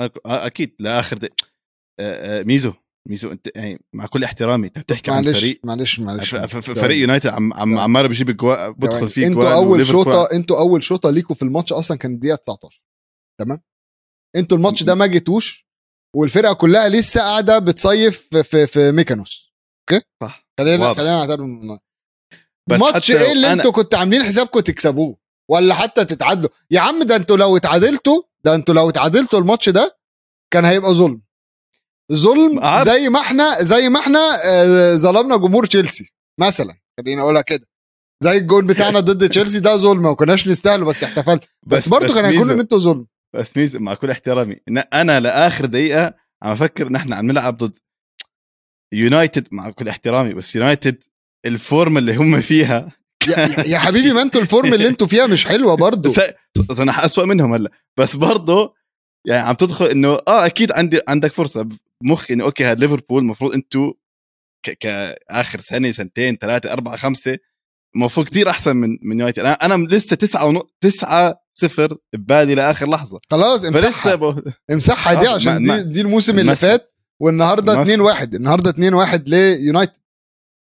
[0.00, 0.76] أك- أكيد.
[0.78, 1.26] لآخر دي...
[2.00, 2.72] آه، آه، ميزو.
[3.08, 6.34] ميزو انت يعني مع كل احترامي انت بتحكي عن فريق معلش معلش.
[6.34, 10.82] ف- فريق يونايتد عم عم عمال بيجيب جوال بدخل فيه أنتوا أول شوطه أنتوا أول
[10.82, 12.82] شوطة ليكوا في الماتش أصلا كان الدقيقه 19
[13.40, 13.60] تمام؟
[14.36, 15.66] أنتوا الماتش ده ما جيتوش
[16.16, 19.54] والفرقة كلها لسه قاعدة بتصيف في في, في ميكونوس.
[20.22, 20.48] صح.
[20.60, 20.98] خلينا واضح.
[20.98, 21.44] خلينا نعتبر
[22.70, 25.16] بس ماتش إيه اللي أنتوا كنتوا عاملين حسابكم تكسبوه؟
[25.50, 29.98] ولا حتى تتعادلوا؟ يا عم ده أنتوا لو اتعادلتوا ده أنتوا لو اتعادلتوا الماتش ده
[30.52, 31.22] كان هيبقى ظلم.
[32.12, 32.88] ظلم عارف.
[32.88, 36.74] زي ما إحنا زي ما إحنا آه، ظلمنا جمهور تشيلسي مثلا.
[37.00, 37.66] خليني أقولها كده.
[38.24, 42.24] زي الجول بتاعنا ضد تشيلسي ده ظلم ما كناش نستاهله بس احتفلت بس, برضه كان
[42.24, 43.06] هيكون ان إنتوا ظلم.
[43.34, 44.56] بس ميزو مع كل احترامي
[44.94, 47.78] أنا لآخر دقيقة عم أفكر إن إحنا عم نلعب ضد
[48.92, 51.02] يونايتد مع كل احترامي بس يونايتد
[51.46, 52.92] ال form اللي هم فيها
[53.66, 56.20] يا, حبيبي ما أنتوا ال form اللي أنتوا فيها مش حلوة برضه بس
[56.70, 57.70] بس أنا اسوء منهم هلأ.
[57.98, 58.74] بس برضه
[59.26, 61.68] يعني عم تدخل إنه آه أكيد عندي عندك فرصة.
[62.04, 63.92] بمخي إنه okay هذا ليفربول المفروض أنتم
[64.80, 67.38] كاخر سنه سنتين ثلاثة أربعة خمسة
[67.96, 69.42] المفروض كثير أحسن من من يونايتد.
[69.44, 70.66] أنا لسه تسعة ونق...
[70.80, 73.20] تسعة صفر ببالي لآخر لحظة.
[73.30, 74.14] خلاص امسحها.
[74.14, 74.52] ب...
[74.70, 76.56] امسحها دي آه، عشان دي, دي الموسم اللي.
[76.56, 77.90] فات والنهاردة المسح.
[77.90, 79.92] 2 1 النهارده 2 1 ليونايتد.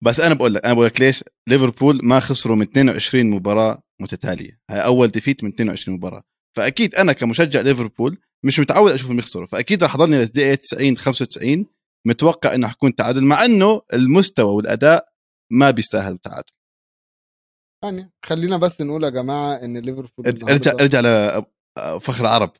[0.04, 4.60] بس أنا بقول لك أنا بقول لك ليش ليفربول ما خسروا من 22 مباراة متتالية.
[4.70, 6.24] هاي أول defeat من 22 مباراة.
[6.56, 11.66] فأكيد أنا كمشجع ليفربول مش متعود اشوفهم يخسروا فأكيد رح اضلني للدقيقه 90 95
[12.08, 15.14] متوقع إنه حكون تعادل مع إنه المستوى والأداء
[15.52, 16.52] ما بيستاهل التعادل.
[17.84, 22.54] يعني خلينا بس نقول يا جماعة إن ليفربول إرجع إرجع, لفخر العرب.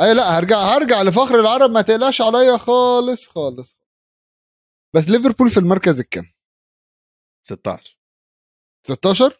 [0.00, 3.78] أي لأ هرجع هرجع لفخر العرب ما تقلقش عليا خالص خالص.
[4.94, 6.24] بس ليفربول في المركز الكام؟
[7.46, 7.98] 16
[8.86, 9.32] 16 yep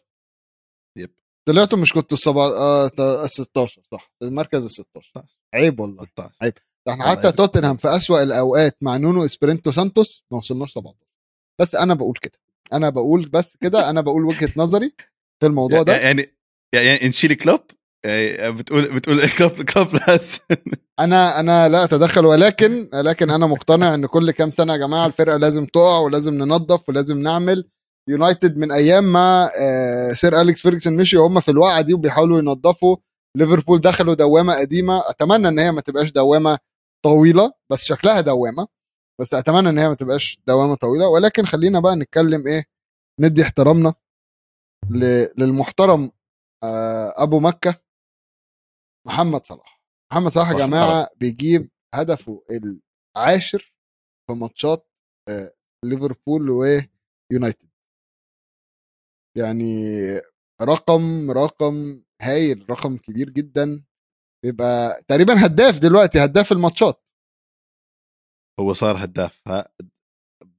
[1.47, 2.41] طلعتوا مش كنتوا السبع...
[2.45, 2.87] آه...
[2.87, 4.11] ت- 16 صح.
[4.23, 5.11] المركز ال 16
[5.55, 6.03] عيب والله.
[6.03, 6.33] 16
[6.87, 7.31] ده إحنا الله حتى.
[7.31, 10.95] توتنهام في أسوأ الأوقات مع نونو إسبيريتو سانتوس ما وصلناش 17
[11.61, 12.39] بس أنا بقول كده.
[12.73, 13.89] أنا بقول بس كده.
[13.89, 14.93] أنا بقول وجهة نظري
[15.39, 15.97] في الموضوع ده.
[15.97, 16.37] يعني
[16.75, 17.59] يعني نشيل كلوب
[18.05, 20.39] يعني بتقول بتقول كلوب كلوب لازم
[20.99, 25.37] أنا أنا لا أتدخل ولكن لكن أنا مقتنع إن كل كام سنة يا جماعة الفرقة
[25.37, 27.69] لازم تقع ولازم ننظف ولازم نعمل
[28.09, 32.97] يونايتد من أيام ما آه، سير أليكس فيرجسون مشي وهم في الوقعه دي وبيحاولوا ينظفوا.
[33.37, 35.09] ليفربول دخلوا دوامة قديمة.
[35.09, 36.59] أتمنى إن هي ما تبقاش دوامة
[37.05, 38.67] طويلة بس شكلها دوامة.
[39.21, 41.07] بس أتمنى إن هي ما تبقاش دوامة طويلة.
[41.07, 42.63] ولكن خلينا بقى نتكلم إيه
[43.21, 43.93] ندي احترامنا
[45.37, 46.11] للمحترم
[46.63, 47.81] آه، أبو مكة
[49.07, 49.81] محمد صلاح.
[50.11, 52.43] محمد صلاح يا جماعة بيجيب هدفه
[53.17, 53.73] العاشر
[54.27, 54.87] في ماتشات
[55.29, 55.53] آه،
[55.85, 57.66] ليفربول ويونايتد.
[59.37, 59.85] يعني
[60.61, 63.83] رقم رقم هايل رقم كبير جدا
[64.45, 67.09] بيبقى تقريبا هداف دلوقتي هداف الماتشات.
[68.59, 69.67] هو صار هداف ها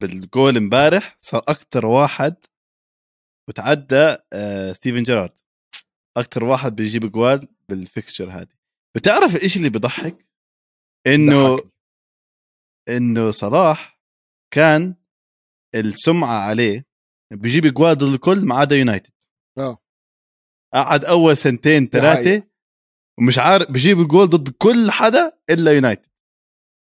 [0.01, 2.37] بالجول امبارح صار أكثر واحد
[3.49, 5.39] وتعدى آه ستيفن جيرارد.
[6.17, 8.55] أكثر واحد بيجيب جوال بال fixture هذه.
[8.97, 10.27] بتعرف إيش اللي بيضحك؟
[11.07, 11.59] إنه.
[12.89, 14.01] إنه صلاح
[14.55, 14.95] كان
[15.75, 16.88] السمعة عليه
[17.33, 19.11] بيجيب جوال ضد الكل ما عدا يونايتد.
[19.59, 19.79] آه.
[20.75, 21.89] قعد أول سنتين.
[21.89, 22.43] ثلاثة
[23.19, 26.07] ومش عارف بيجيب جول ضد كل حدا إلا يونايتد.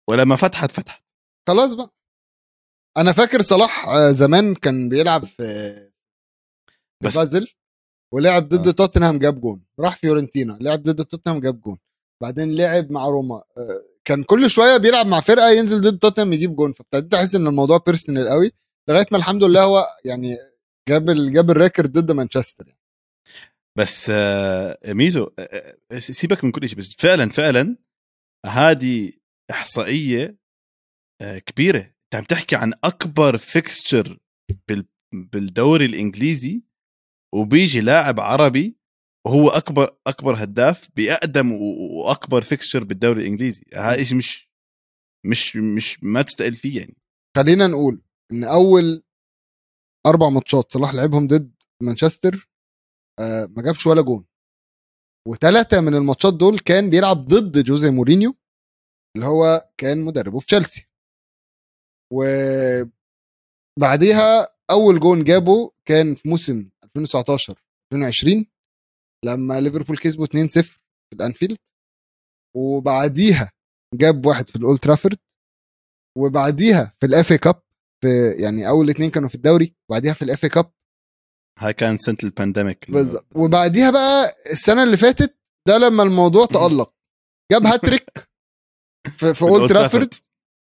[0.10, 1.04] ولما فتحت فتحت.
[1.48, 1.94] خلاص بقى.
[2.98, 5.38] أنا فاكر صلاح آه، زمان كان بيلعب في
[7.02, 7.48] في بس- بازل
[8.14, 8.72] ولعب ضد آه.
[8.72, 9.66] توتنهام جاب جون.
[9.80, 11.78] راح فيورنتينا لعب ضد توتنهام جاب جون.
[12.22, 13.36] بعدين لعب مع روما.
[13.36, 13.44] آه،
[14.06, 16.74] كان كل شوية بيلعب مع فرقة ينزل ضد توتنهام يجيب جون.
[16.74, 18.52] فابتديت أحس إن الموضوع personal قوي.
[18.90, 20.36] لغاية ما الحمد لله هو يعني
[20.90, 22.80] جاب ال- جاب ال record ضد مانشستر يعني.
[23.78, 27.78] بس آه، ميزو آه، آه، سيبك من كل شيء بس فعلا فعلا
[28.46, 29.12] هذه
[29.52, 30.38] إحصائية
[31.46, 31.80] كبيرة.
[31.80, 34.20] أنت عم تحكي عن أكبر fixture
[35.14, 36.64] بالدوري الإنجليزي
[37.36, 38.78] وبيجي لاعب عربي
[39.28, 43.64] وهو أكبر أكبر هداف بأقدم وأكبر fixture بالدوري الإنجليزي.
[43.74, 44.50] هذا شيء مش
[45.26, 46.96] مش مش ما تستقل فيه يعني.
[47.38, 49.04] خلينا نقول إن أول
[50.08, 52.50] أربع ماتشات صلاح لعبهم ضد مانشستر
[53.20, 54.26] آه، ما جابش ولا جون.
[55.28, 58.36] وثلاثه من الماتشات دول كان بيلعب ضد جوزي مورينيو
[59.16, 60.88] اللي هو كان مدربه في تشيلسي.
[63.78, 67.62] وبعديها أول جون جابه كان في موسم 2019
[67.94, 68.46] 2020
[69.26, 70.30] لما ليفربول كسبوا 2-0
[71.10, 71.58] في الأنفيلد.
[72.56, 73.52] وبعديها
[73.94, 75.18] جاب واحد في الأولد ترافورد.
[76.18, 77.65] وبعديها في ال FA Cup
[78.04, 80.72] في يعني أول اتنين كانوا في الدوري وبعديها في ال FA Cup
[81.60, 86.94] هاي كان سنة ال pandemic بالظبط وبعديها بقى السنة اللي فاتت ده لما الموضوع تألق.
[87.52, 88.06] جاب هاتريك
[89.18, 90.14] في, في اولد ترافورد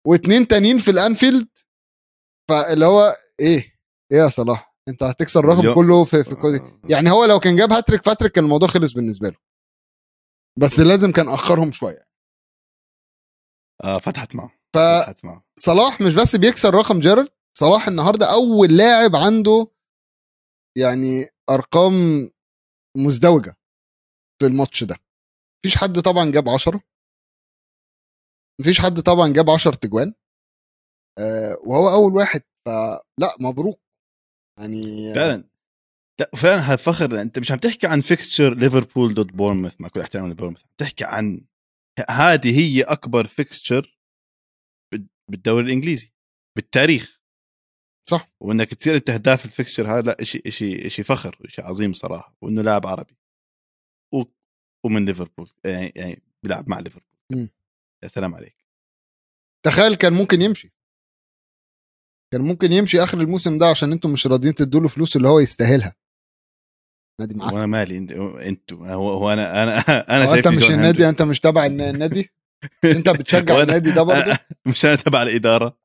[0.07, 1.47] واثنين تانيين في الأنفيلد.
[2.49, 3.75] فاللي هو إيه؟
[4.11, 6.59] إيه يا صلاح؟ أنت هتكسر الرقم كله في في كودي.
[6.89, 9.37] يعني هو لو كان جاب hat-trick فات hat-trick كان الموضوع خلص بالنسبة له.
[10.59, 12.05] بس لازم كان أخرهم شوية.
[13.83, 15.43] آه فتحت معه ف فتحت معه.
[15.59, 19.67] صلاح مش بس بيكسر رقم جيرارد صلاح النهارده أول لاعب عنده
[20.77, 21.93] يعني أرقام
[22.97, 23.57] مزدوجة
[24.41, 24.95] في الماتش ده.
[25.59, 26.81] مفيش حد طبعا جاب 10
[28.61, 30.13] مفيش حد طبعا جاب 10 تجوان.
[31.19, 33.81] آه وهو أول واحد فلا مبروك.
[34.59, 35.49] يعني فعلا.
[36.19, 37.21] لا فعلا هذا فخر.
[37.21, 41.03] أنت مش عم تحكي عن fixture ليفربول ضد بورنموث مع كل احترام لبورنموث عم تحكي
[41.03, 41.45] عن
[42.09, 44.00] هذه هي أكبر fixture
[45.31, 46.11] بالدوري الإنجليزي
[46.55, 47.21] بالتاريخ.
[48.09, 48.31] صح.
[48.39, 52.35] وإنك تصير أنت هداف ال fixture هذا لا شيء شيء شيء فخر شيء عظيم صراحة
[52.41, 53.17] وإنه لاعب عربي.
[54.13, 54.23] و...
[54.85, 57.09] ومن ليفربول يعني يعني بيلعب مع ليفربول.
[58.03, 58.57] يا سلام عليك.
[59.65, 60.73] تخيل كان ممكن يمشي.
[62.33, 65.39] كان ممكن يمشي آخر الموسم ده عشان أنتم مش راضيين تدوا له فلوس اللي هو
[65.39, 65.95] يستاهلها.
[67.19, 67.53] نادي معفن.
[67.55, 69.77] وأنا مالي انت- أنتوا هو, هو أنا أنا
[70.17, 72.29] أنا شايف أنت مش النادي أنت مش تبع الن- النادي؟
[72.83, 75.77] أنت بتشجع النادي ده برضه؟ مش أنا تبع الإدارة.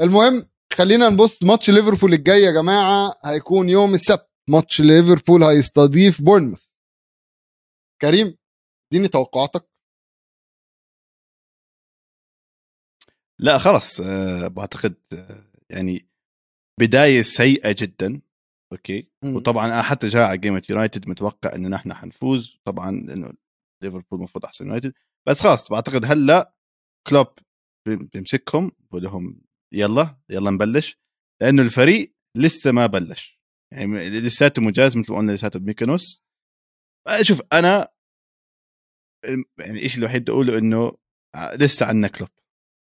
[0.00, 3.14] المهم خلينا نبص ماتش ليفربول الجاي يا جماعة.
[3.24, 4.30] هيكون يوم السبت.
[4.50, 6.66] ماتش ليفربول هيستضيف بورنموث.
[8.02, 8.36] كريم
[8.92, 9.68] اديني توقعاتك.
[13.38, 16.08] لا خلص أه بعتقد آه، يعني
[16.80, 18.20] بداية سيئة جدا.
[18.72, 19.36] أوكي؟ مم.
[19.36, 22.58] وطبعا أنا حتى جاء على جيمة يونايتد متوقع انه نحن حنفوز.
[22.64, 23.32] طبعا لأنه
[23.82, 24.92] ليفربول المفروض أحسن يونايتد.
[25.28, 26.54] بس خلاص بعتقد هلأ
[27.08, 27.26] كلوب
[27.88, 30.98] بي- بيمسكهم بقول لهم يلا يلا نبلش
[31.42, 33.40] لأنه الفريق لسه ما بلش.
[33.72, 36.24] يعني لساته مجاز مثل ما قلنا لساته بميكانوس.
[37.06, 37.88] آه، شوف أنا
[39.58, 40.92] يعني الشيء الوحيد بدي أقوله إنه
[41.54, 42.30] لسه عندنا كلوب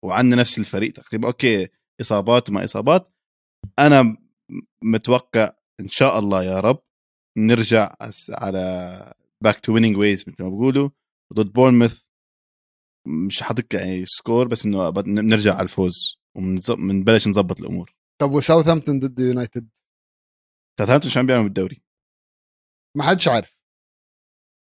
[0.04, 1.28] وعندنا نفس الفريق تقريبا.
[1.28, 1.68] أوكي
[2.00, 3.12] إصابات وما إصابات.
[3.78, 4.16] أنا
[4.84, 5.50] متوقع
[5.80, 6.82] إن شاء الله يا رب
[7.38, 7.96] نرجع
[8.30, 10.90] على back to winning ways مثل ما بقولوا
[11.32, 12.02] ضد بورنموث
[13.06, 17.94] مش حاطك يعني score بس إنه نرجع على الفوز ومنبلش نظبط الأمور.
[18.20, 19.68] طب وساوثهامبتون ضد يونايتد؟
[20.78, 21.82] ساوثهامبتون شو عم بيعملوا بالدوري؟
[22.96, 23.56] ما حدش عارف.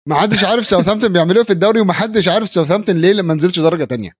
[0.08, 3.60] ما حدش عارف ساوثهامبتون بيعملوا إيه في الدوري وما حدش عارف ساوثهامبتون ليه لما نزلش
[3.60, 4.12] درجة تانية.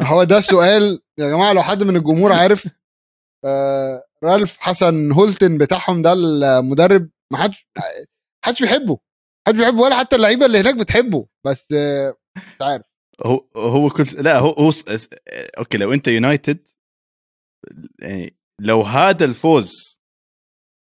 [0.00, 2.68] هو ده سؤال يا جماعة لو حد من الجمهور عارف
[3.44, 7.68] آه رالف هاسنهوتل بتاعهم ده المدرب ما حدش
[8.44, 8.98] حدش بيحبه.
[9.48, 12.86] حدش بيحبه ولا حتى اللعيبة اللي هناك بتحبه بس آه مش عارف.
[13.26, 14.72] هو هو كل لا هو هو
[15.58, 16.68] أوكي لو أنت يونايتد
[17.98, 19.98] يعني لو هذا الفوز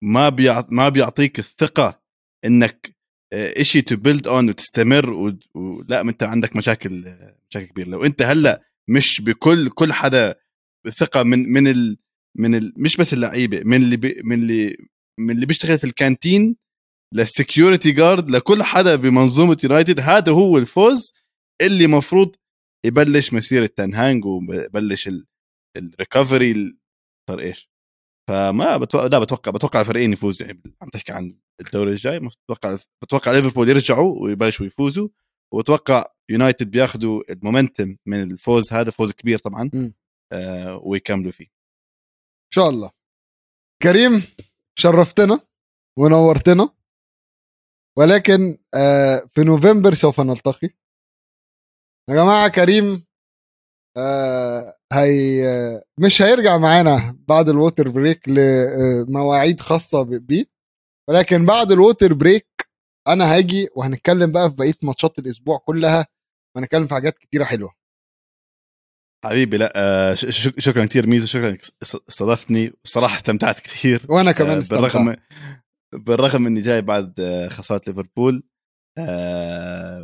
[0.04, 0.63] ما بيع...
[0.69, 2.02] ما بيعطيك الثقة
[2.45, 2.95] إنك
[3.62, 5.10] شيء to build on وتستمر
[5.56, 7.15] ولا أنت عندك مشاكل
[7.50, 7.88] مشاكل كبيرة.
[7.88, 10.36] لو أنت هلأ مش بكل كل حدا
[11.00, 11.98] ثقة من من ال
[12.38, 14.78] من ال مش بس اللعيبة من اللي بي من اللي
[15.19, 16.56] من اللي بيشتغل في ال canteen
[17.13, 21.13] لل security guard لكل حدا بمنظومة يونايتد هذا هو الفوز.
[21.62, 22.36] اللي مفروض
[22.86, 25.10] يبلش مسيرة تين هاج وبلش
[25.78, 26.78] ال recovery
[27.30, 27.70] صار إيش.
[28.30, 30.48] فما بتوقع لا بتوقع بتوقع الفريقين يفوزوا.
[30.48, 35.10] يعني عم تحكي عن الدوري الجاي بتوقع بتوقع ليفربول يرجعوا ويبلشوا يفوزوا.
[35.54, 39.72] وبتوقع يونايتد بياخذوا ال momentum من الفوز هذا فوز كبير طبعا
[40.32, 41.46] آه ويكملوا فيه.
[41.46, 42.91] إن شاء الله.
[43.82, 44.24] كريم
[44.80, 45.39] شرفتنا
[46.00, 46.70] ونورتنا.
[47.98, 50.70] ولكن آه في نوفمبر سوف نلتقي.
[52.10, 53.06] يا جماعة كريم
[53.98, 55.46] آه هي
[56.00, 60.46] مش هيرجع معانا بعد ال water break لمواعيد خاصة بيه.
[61.10, 62.48] ولكن بعد ال water break
[63.08, 66.06] أنا هاجي وهنتكلم بقى في بقية ماتشات الأسبوع كلها
[66.56, 67.74] وهنتكلم في حاجات كتيرة حلوة.
[69.26, 71.58] حبيبي لا آه، شكرا كثير ميزو شكرا
[72.10, 72.74] استضفتني.
[72.86, 74.82] الصراحة استمتعت كثير وأنا كمان آه، استمتعت.
[74.94, 75.15] بالرغم
[75.94, 78.44] بالرغم إني جاي بعد آه، خسارة ليفربول.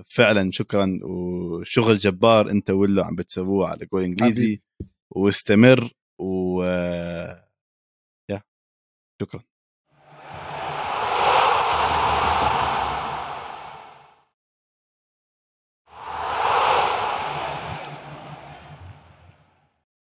[0.05, 0.99] فعلا شكرا.
[1.03, 4.61] وشغل جبار أنت ولو عم بتسووه على جول إنجليزي.
[5.11, 5.91] واستمر.
[6.19, 6.63] و
[8.29, 8.41] يا
[9.21, 9.43] شكرا.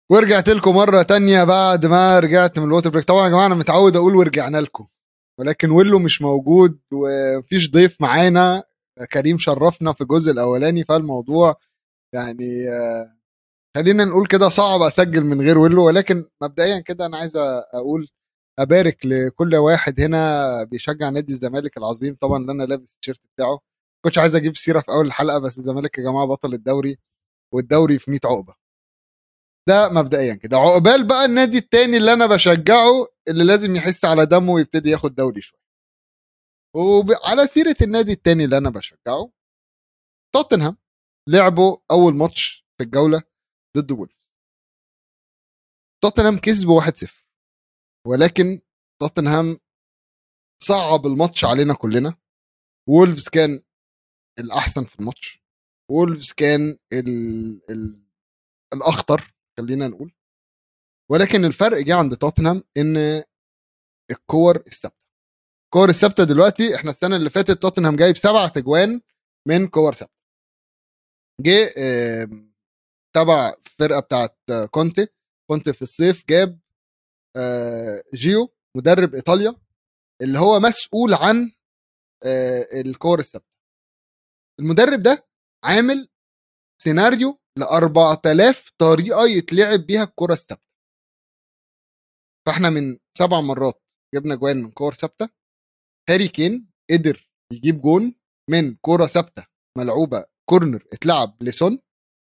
[0.09, 3.05] ورجعت لكم مرة تانية بعد ما رجعت من ال water break.
[3.05, 4.87] طبعا يا جماعة أنا متعود أقول ورجعنا لكم.
[5.39, 8.63] ولكن ويلو مش موجود ومفيش ضيف معانا.
[9.13, 11.55] كريم شرفنا في الجزء الأولاني فالموضوع
[12.13, 13.17] يعني آه،
[13.77, 15.85] خلينا نقول كده صعب أسجل من غير ويلو.
[15.87, 18.07] ولكن مبدئيا كده أنا عايز أقول
[18.59, 22.15] أبارك لكل واحد هنا بيشجع نادي الزمالك العظيم.
[22.15, 23.59] طبعا اللي أنا لابس التيشيرت بتاعه.
[24.05, 26.97] كنتش عايز أجيب سيرة في أول الحلقة بس الزمالك يا جماعة بطل الدوري
[27.53, 28.55] والدوري في 100 عقبة.
[29.67, 30.57] ده مبدئيا كده.
[30.57, 35.41] عقبال بقى النادي التاني اللي أنا بشجعه اللي لازم يحس على دمه ويبتدي ياخد دوري
[35.41, 35.61] شوية.
[36.75, 39.31] وعلى سيرة النادي التاني اللي أنا بشجعه
[40.33, 40.77] توتنهام
[41.29, 43.23] لعبوا أول ماتش في الجولة
[43.77, 44.29] ضد وولفز.
[46.03, 47.11] توتنهام كسبوا 1-0
[48.07, 48.61] ولكن
[49.01, 49.57] توتنهام
[50.63, 52.17] صعب الماتش علينا كلنا.
[52.89, 53.63] وولفز كان
[54.39, 55.43] الأحسن في الماتش.
[55.91, 57.61] وولفز كان ال...
[57.71, 58.03] ال...
[58.73, 59.33] الأخطر.
[59.61, 60.13] خلينا نقول.
[61.11, 63.23] ولكن الفرق جه عند توتنهام إن
[64.11, 65.01] الكور الثابتة.
[65.65, 69.01] الكور الثابتة دلوقتي إحنا السنة اللي فاتت توتنهام جايب سبع تجوان
[69.47, 70.15] من كور ثابتة.
[71.41, 71.73] جه
[73.15, 74.37] تبع الفرقه بتاعت
[74.71, 75.07] كونتي.
[75.49, 76.59] كونتي في الصيف جاب
[77.35, 79.55] آه، جيوفاني مدرب إيطاليا
[80.21, 81.51] اللي هو مسؤول عن
[82.25, 83.51] آه، الكور الثابتة.
[84.59, 85.27] المدرب ده
[85.63, 86.09] عامل
[86.83, 90.71] سيناريو ل 4000 طريقة يتلعب بيها الكرة الثابتة.
[92.47, 93.81] فإحنا من سبع مرات
[94.15, 95.29] جبنا جوان من كور ثابتة.
[96.09, 98.15] هاري كين قدر يجيب جون
[98.49, 99.47] من كورة ثابتة
[99.77, 101.79] ملعوبة corner اتلعب لسون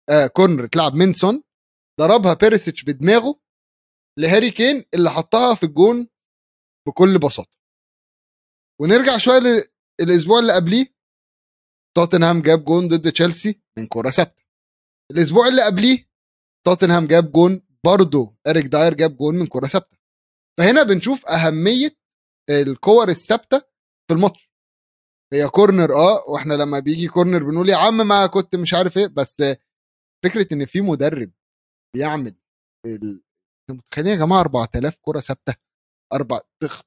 [0.09, 1.43] آه corner اتلعب من سون
[1.99, 3.39] ضربها بيريسيتش بدماغه
[4.19, 6.07] لهاري كين اللي حطها في الجون
[6.87, 7.57] بكل بساطة.
[8.81, 9.39] ونرجع شوية
[10.01, 10.85] للاسبوع اللي قبليه
[11.95, 14.36] توتنهام جاب جون ضد تشيلسي من كورة ثابتة.
[15.11, 16.07] الأسبوع اللي قبليه
[16.65, 19.97] توتنهام جاب جون برضه اريك داير جاب جون من كرة ثابتة.
[20.59, 21.95] فهنا بنشوف أهمية
[22.49, 23.57] الكور الثابتة
[24.07, 24.51] في الماتش.
[25.33, 29.07] هي corner آه وإحنا لما بيجي corner بنقول يا عم ما كنت مش عارف إيه
[29.07, 29.43] بس
[30.23, 31.31] فكرة إن في مدرب
[31.95, 32.35] بيعمل
[32.85, 33.21] ال...
[33.71, 35.53] متخيلين يا جماعة 4000 كرة ثابتة؟
[36.13, 36.39] أربع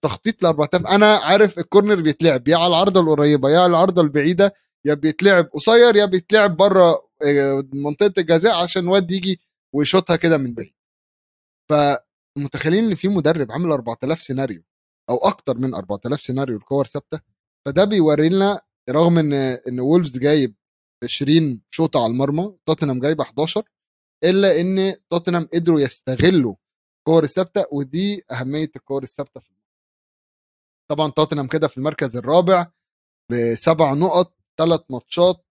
[0.03, 4.03] تخطيط ل 4000 أنا عارف ال corner بيتلعب يا على العارضه القريبة يا على العارضه
[4.03, 4.55] البعيدة
[4.87, 7.10] يا بيتلعب قصير يا بيتلعب بره
[7.73, 9.41] منطقة الجزاء عشان واد يجي
[9.75, 10.75] ويشوطها كده من بعيد.
[11.71, 14.63] فمتخيلين إن في مدرب عامل 4000 سيناريو
[15.11, 17.21] أو أكتر من 4000 سيناريو الكور ثابتة
[17.67, 18.61] فده بيوري لنا
[18.91, 19.33] رغم إن
[19.69, 20.55] إن وولفز جايب
[21.05, 23.63] 20 شوطة على المرمى توتنهام جايبه 11
[24.25, 26.55] إلا إن توتنهام قدروا يستغلوا
[26.99, 29.51] الكور الثابتة ودي أهمية الكور الثابتة في
[30.91, 32.67] طبعا توتنهام كده في المركز الرابع
[33.31, 35.45] بسبع نقط ثلاث ماتشات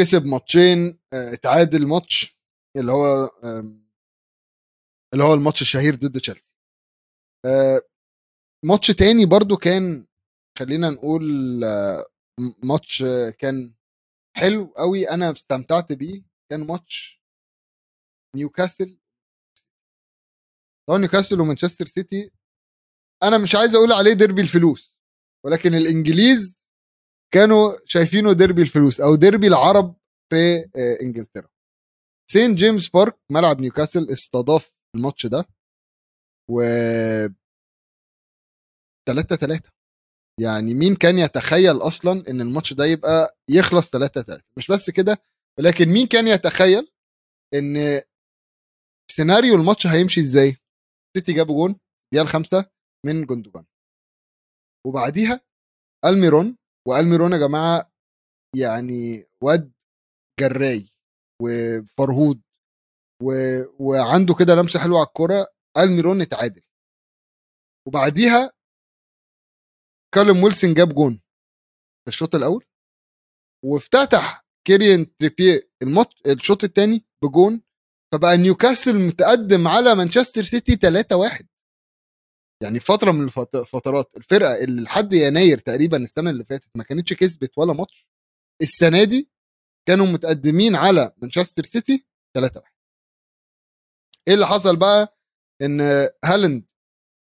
[0.00, 2.38] كسب ماتشين آه، اتعادل ماتش
[2.76, 3.30] اللي هو
[5.12, 6.54] اللي هو الماتش الشهير ضد تشيلسي.
[7.46, 7.80] آه،
[8.64, 10.06] ماتش تاني برضو كان
[10.58, 11.24] خلينا نقول
[11.64, 12.04] آه،
[12.64, 13.04] ماتش
[13.38, 13.74] كان
[14.36, 16.22] حلو قوي أنا استمتعت بيه.
[16.50, 17.22] كان ماتش
[18.36, 18.98] نيوكاسل
[20.88, 22.30] طبعا نيوكاسل ومانشستر سيتي.
[23.22, 24.98] أنا مش عايز أقول عليه ديربي الفلوس
[25.44, 26.59] ولكن الإنجليز
[27.34, 29.96] كانوا شايفينه ديربي الفلوس أو ديربي العرب
[30.32, 31.48] في آه، إنجلترا.
[32.30, 35.44] سانت جيمس بارك ملعب نيوكاسل استضاف الماتش ده
[36.50, 36.60] و
[39.08, 39.70] 3 3
[40.40, 45.22] يعني مين كان يتخيل أصلا إن الماتش ده يبقى يخلص 3 3 مش بس كده
[45.58, 46.92] ولكن مين كان يتخيل
[47.54, 48.00] إن
[49.12, 50.56] سيناريو الماتش هيمشي إزاي؟
[51.16, 51.72] سيتي جاب جون
[52.12, 52.70] دقيقة الخامسه
[53.06, 53.64] من جندوجان
[54.86, 55.40] وبعديها
[56.04, 56.56] ألميرون
[56.90, 57.92] والميرون يا جماعة
[58.56, 59.72] يعني واد
[60.40, 60.88] جري
[61.42, 62.42] وفرهود
[63.22, 63.32] و...
[63.78, 65.46] وعنده كده لمسة حلوة على الكورة
[65.78, 66.62] الميرون اتعادل.
[67.88, 68.52] وبعديها
[70.14, 71.20] كالم ويلسون جاب جون.
[72.04, 72.64] في الشوط الأول.
[73.64, 77.62] وافتتح كيريان تريبيه الماتش الشوط الثاني بجون.
[78.12, 81.46] فبقى نيوكاسل متقدم على مانشستر سيتي 3-1
[82.62, 87.58] يعني فترة من الفترات الفرقة اللي لحد يناير تقريبا السنة اللي فاتت ما كانتش كسبت
[87.58, 88.06] ولا ماتش
[88.62, 89.30] السنة دي
[89.88, 92.06] كانوا متقدمين على مانشستر سيتي
[92.36, 92.72] 3 1
[94.28, 95.18] إيه اللي حصل بقى؟
[95.62, 95.80] إن
[96.24, 96.64] هالاند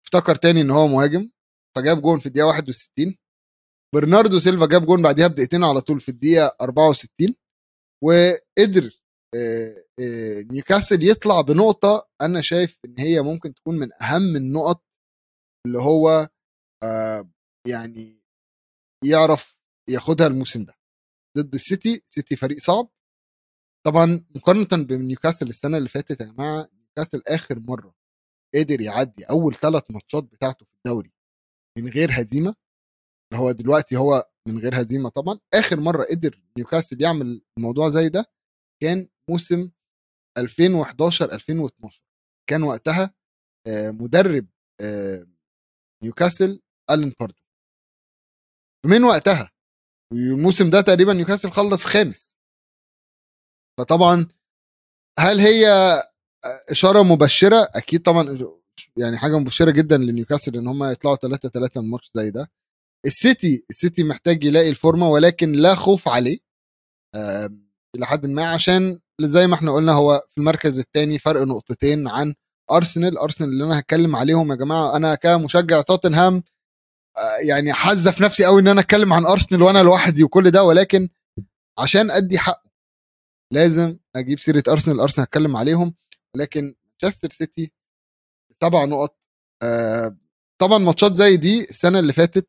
[0.04, 1.30] افتكر تاني إن هو مهاجم
[1.76, 3.16] فجاب جون في الدقيقة 61
[3.94, 7.34] برناردو سيلفا جاب جون بعديها بدقيقتين على طول في الدقيقة 64
[8.04, 8.90] وقدر
[10.52, 14.84] نيوكاسل يطلع بنقطة أنا شايف إن هي ممكن تكون من أهم النقط
[15.66, 16.28] اللي هو
[17.68, 18.22] يعني
[19.04, 19.56] يعرف
[19.90, 20.74] ياخدها الموسم ده.
[21.38, 22.88] ضد السيتي سيتي فريق صعب.
[23.86, 27.94] طبعا مقارنة بنيوكاسل السنة اللي فاتت يا جماعة نيوكاسل آخر مرة
[28.54, 31.12] قدر يعدي أول ثلاث ماتشات بتاعته في الدوري
[31.78, 32.54] من غير هزيمة
[33.34, 35.38] هو دلوقتي هو من غير هزيمة طبعا.
[35.54, 38.24] آخر مرة قدر نيوكاسل يعمل الموضوع زي ده
[38.82, 39.70] كان موسم
[40.38, 42.02] 2011 2012
[42.50, 43.14] كان وقتها
[43.66, 44.46] آه، مدرب
[44.80, 45.26] آه،
[46.02, 47.42] نيوكاسل ألين باردو.
[48.86, 49.50] من وقتها
[50.12, 52.32] الموسم ده تقريبا نيوكاسل خلص خامس.
[53.78, 54.28] فطبعا
[55.18, 55.66] هل هي
[56.70, 58.38] إشارة مبشرة؟ أكيد طبعا
[58.98, 62.50] يعني حاجة مبشرة جدا لنيوكاسل إن هم يطلعوا 3 3 من ماتش زي ده.
[63.06, 66.38] السيتي السيتي محتاج يلاقي الفورمة ولكن لا خوف عليه.
[67.96, 72.34] إلى حد ما عشان زي ما إحنا قلنا هو في المركز الثاني فرق نقطتين عن
[72.72, 76.42] أرسنال أرسنال اللي أنا هتكلم عليهم يا جماعة أنا كمشجع توتنهام
[77.16, 81.08] آه، يعني حزف نفسي قوي إن أنا أتكلم عن أرسنال وأنا لوحدي وكل ده ولكن
[81.78, 82.70] عشان أدي حقه
[83.52, 85.94] لازم أجيب سيرة أرسنال أرسنال هتكلم عليهم
[86.34, 87.72] ولكن مانشستر سيتي
[88.62, 89.18] سبع نقط
[89.62, 90.16] آه
[90.60, 92.48] طبعا ماتشات زي دي السنة اللي فاتت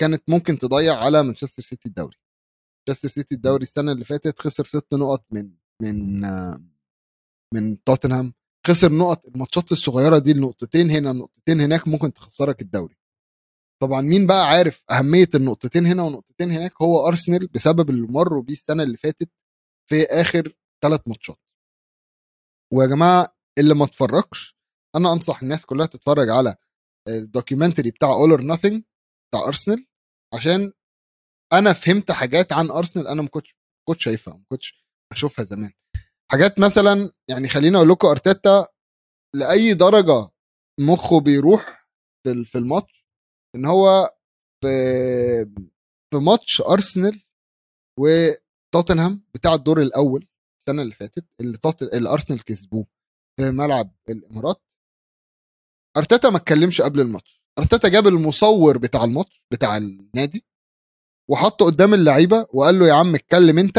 [0.00, 2.16] كانت ممكن تضيع على مانشستر سيتي الدوري.
[2.88, 5.50] مانشستر سيتي الدوري السنة اللي فاتت خسر ست نقط من
[5.82, 6.58] من آه
[7.54, 8.34] من توتنهام.
[8.68, 12.96] خسر نقط الماتشات الصغيرة دي النقطتين هنا النقطتين هناك ممكن تخسرك الدوري.
[13.82, 18.52] طبعا مين بقى عارف أهمية النقطتين هنا ونقطتين هناك؟ هو أرسنال بسبب اللي مروا بيه
[18.54, 19.30] السنة اللي فاتت
[19.90, 21.38] في آخر ثلاث ماتشات.
[22.74, 24.56] ويا جماعة اللي ما اتفرجش
[24.96, 26.56] أنا أنصح الناس كلها تتفرج على
[27.08, 28.84] ال documentary بتاع All or Nothing
[29.30, 29.86] بتاع أرسنال
[30.34, 30.72] عشان
[31.52, 33.56] أنا فهمت حاجات عن أرسنال أنا ما كنتش
[33.88, 35.72] كنتش شايفها ما كنتش أشوفها زمان.
[36.32, 38.66] حاجات مثلا يعني خليني أقول لكم أرتيتا
[39.34, 40.30] لأي درجة
[40.80, 41.88] مخه بيروح
[42.24, 43.06] في في الماتش
[43.54, 44.14] إن هو
[44.64, 44.68] في
[46.10, 47.22] في ماتش أرسنال
[48.00, 50.28] وتوتنهام بتاع الدور الأول
[50.60, 51.82] السنة اللي فاتت اللي توت...
[51.82, 52.86] اللي أرسنال كسبوه
[53.36, 54.62] في ملعب الإمارات.
[55.96, 57.42] أرتيتا ما اتكلمش قبل الماتش.
[57.58, 60.44] أرتيتا جاب المصور بتاع الماتش بتاع النادي
[61.30, 63.78] وحطه قدام اللعيبة وقال له يا عم اتكلم أنت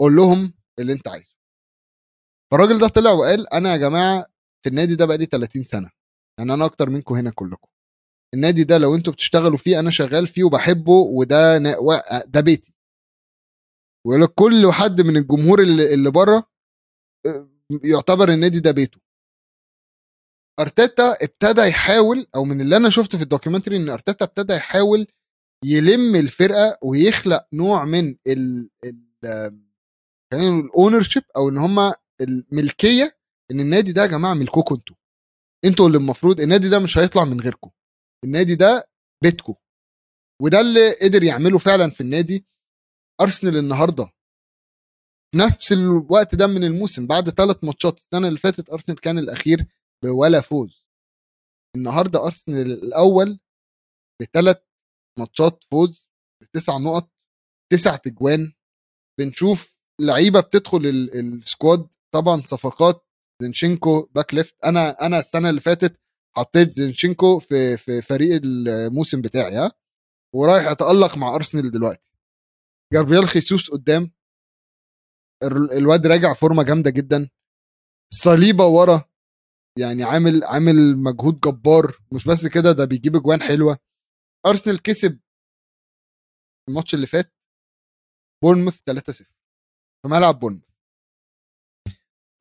[0.00, 1.31] قول لهم اللي أنت عايزه.
[2.52, 4.26] فالراجل ده طلع وقال أنا يا جماعة
[4.62, 5.90] في النادي ده بقالي 30 سنة
[6.38, 7.68] يعني أنا أكتر منكم هنا كلكم
[8.34, 11.58] النادي ده لو أنتوا بتشتغلوا فيه أنا شغال فيه وبحبه وده.
[11.80, 12.74] و- ده بيتي
[14.06, 16.44] ويقول لك كل حد من الجمهور اللي, اللي بره
[17.26, 17.48] آه،
[17.84, 19.00] يعتبر النادي ده بيته
[20.60, 25.06] أرتيتا ابتدى يحاول أو من اللي أنا شفته في الدوكيومنتري إن أرتيتا ابتدى يحاول
[25.64, 29.02] يلم الفرقة ويخلق نوع من ال ال
[30.32, 31.92] خلينا نقول ال ownership أو إن هم
[32.22, 33.18] الملكية
[33.50, 34.96] إن النادي ده يا جماعة ملككم أنتوا.
[35.64, 37.70] أنتوا اللي المفروض النادي ده مش هيطلع من غيركم.
[38.24, 38.88] النادي ده
[39.22, 39.54] بيتكم.
[40.42, 42.46] وده اللي قدر يعمله فعلا في النادي
[43.20, 44.10] أرسنال النهارده.
[45.34, 49.66] نفس الوقت ده من الموسم بعد ثلاث ماتشات السنة اللي فاتت أرسنال كان الأخير
[50.04, 50.84] بولا فوز.
[51.76, 53.38] النهارده أرسنال الأول
[54.22, 54.62] بثلاث
[55.18, 56.06] ماتشات فوز
[56.42, 57.10] بتسع نقط
[57.72, 58.52] تسع تجوان.
[59.20, 63.06] بنشوف لعيبة بتدخل ال- ال squad طبعا صفقات
[63.42, 64.64] زينشينكو back left.
[64.64, 66.00] أنا أنا السنة اللي فاتت
[66.36, 69.72] حطيت زينشينكو في في فريق الموسم بتاعي ها؟
[70.34, 72.12] ورايح اتالق مع أرسنال دلوقتي.
[72.94, 74.12] جابرييل خيسوس قدام.
[75.42, 77.30] ال- الواد راجع فورمة جامدة جدا.
[78.12, 79.04] صليبة ورا.
[79.78, 81.98] يعني عامل عامل مجهود جبار.
[82.12, 83.78] مش بس كده ده بيجيب أجوان حلوة.
[84.46, 85.20] أرسنال كسب
[86.68, 87.34] الماتش اللي فات.
[88.44, 89.24] بورنموث 3-0
[90.02, 90.71] في ملعب بورنموث.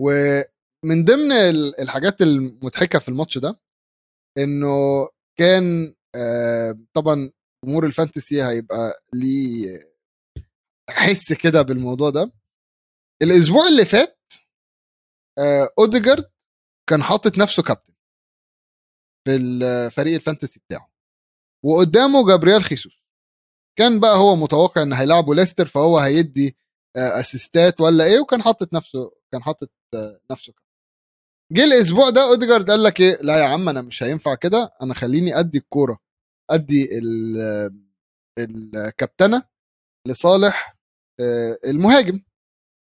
[0.02, 3.60] ومن ضمن ال- الحاجات المضحكة في الماتش ده
[4.38, 4.68] إنه
[5.40, 7.32] كان آه، طبعا
[7.66, 9.92] جمهور ال Fantasy هيبقى ليه
[10.90, 12.32] حس كده بالموضوع ده.
[13.22, 14.20] الأسبوع اللي فات
[15.40, 16.32] آه، أوديجارد
[16.90, 17.94] كان حاطط نفسه كابتن
[19.28, 20.92] في الفريق ال Fantasy بتاعه.
[21.66, 23.04] وقدامه جابرييل خيسوس.
[23.78, 26.58] كان بقى هو متوقع إن هيلعبوا ليستر فهو هيدي
[26.98, 29.70] آه، أسيستات ولا إيه وكان حاطط نفسه كان حاطط
[30.32, 30.72] نفسه كابتن
[31.52, 34.94] جه الأسبوع ده أوديجارد قال لك إيه؟ لا يا عم أنا مش هينفع كده أنا
[34.94, 36.00] خليني أدي الكورة
[36.52, 37.72] أدي ال-
[38.40, 39.44] الكابتنة
[40.08, 40.78] لصالح
[41.20, 42.24] آه، المهاجم.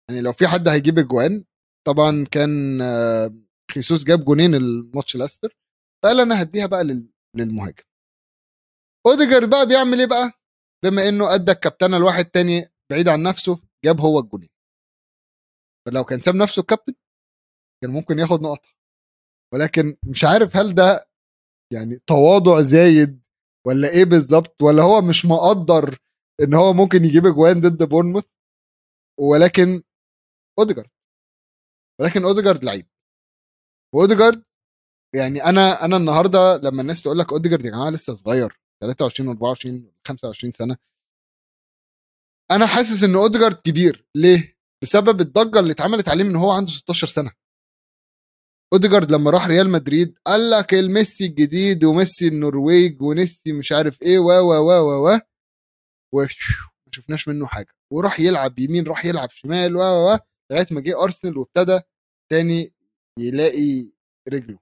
[0.10, 1.46] يعني لو في حد هيجيب أجوان
[1.88, 3.32] طبعا كان آه،
[3.72, 5.58] خيسوس جاب جونين الماتش ليستر
[6.04, 7.84] فقال أنا هديها بقى لل- للمهاجم.
[9.08, 10.32] أوديجارد بقى بيعمل إيه بقى؟
[10.84, 14.50] بما إنه أدى الكابتنة لواحد تاني بعيد عن نفسه جاب هو الجونين.
[15.88, 16.94] فلو كان ساب نفسه الكابتن
[17.84, 18.70] كان ممكن ياخد نقطة.
[19.54, 21.10] ولكن مش عارف هل ده
[21.74, 23.22] يعني تواضع زايد
[23.68, 25.98] ولا إيه بالظبط ولا هو مش مقدر
[26.44, 28.26] إن هو ممكن يجيب أجوان ضد بورنموث.
[29.20, 29.84] ولكن
[30.60, 30.90] أوديجارد.
[32.02, 32.88] ولكن أوديجارد لعيب.
[33.96, 34.44] وأوديجارد
[35.16, 39.92] يعني أنا أنا النهارده لما الناس تقول لك أوديجارد يا جماعة لسه صغير 23 و24
[40.08, 40.78] 25 سنة.
[42.52, 44.08] أنا حاسس إن أوديجارد كبير.
[44.16, 47.32] ليه؟ بسبب الضجة اللي اتعملت عليه من هو عنده 16 سنة.
[48.74, 54.20] أوديجارد لما راح ريال مدريد قال لك الميسي الجديد وميسي النرويج وميسي مش عارف إيه
[54.20, 55.20] و و و و و
[56.14, 56.28] وما
[56.92, 57.74] شفناش منه حاجة.
[57.94, 60.18] وراح يلعب يمين راح يلعب شمال و و
[60.52, 61.80] لغاية ما جه أرسنال وابتدى
[62.32, 62.74] تاني
[63.20, 63.92] يلاقي
[64.30, 64.60] رجله.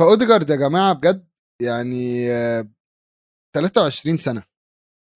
[0.00, 1.28] فأوديجارد يا جماعة بجد
[1.62, 2.68] يعني آه،
[3.56, 4.42] 23 سنة.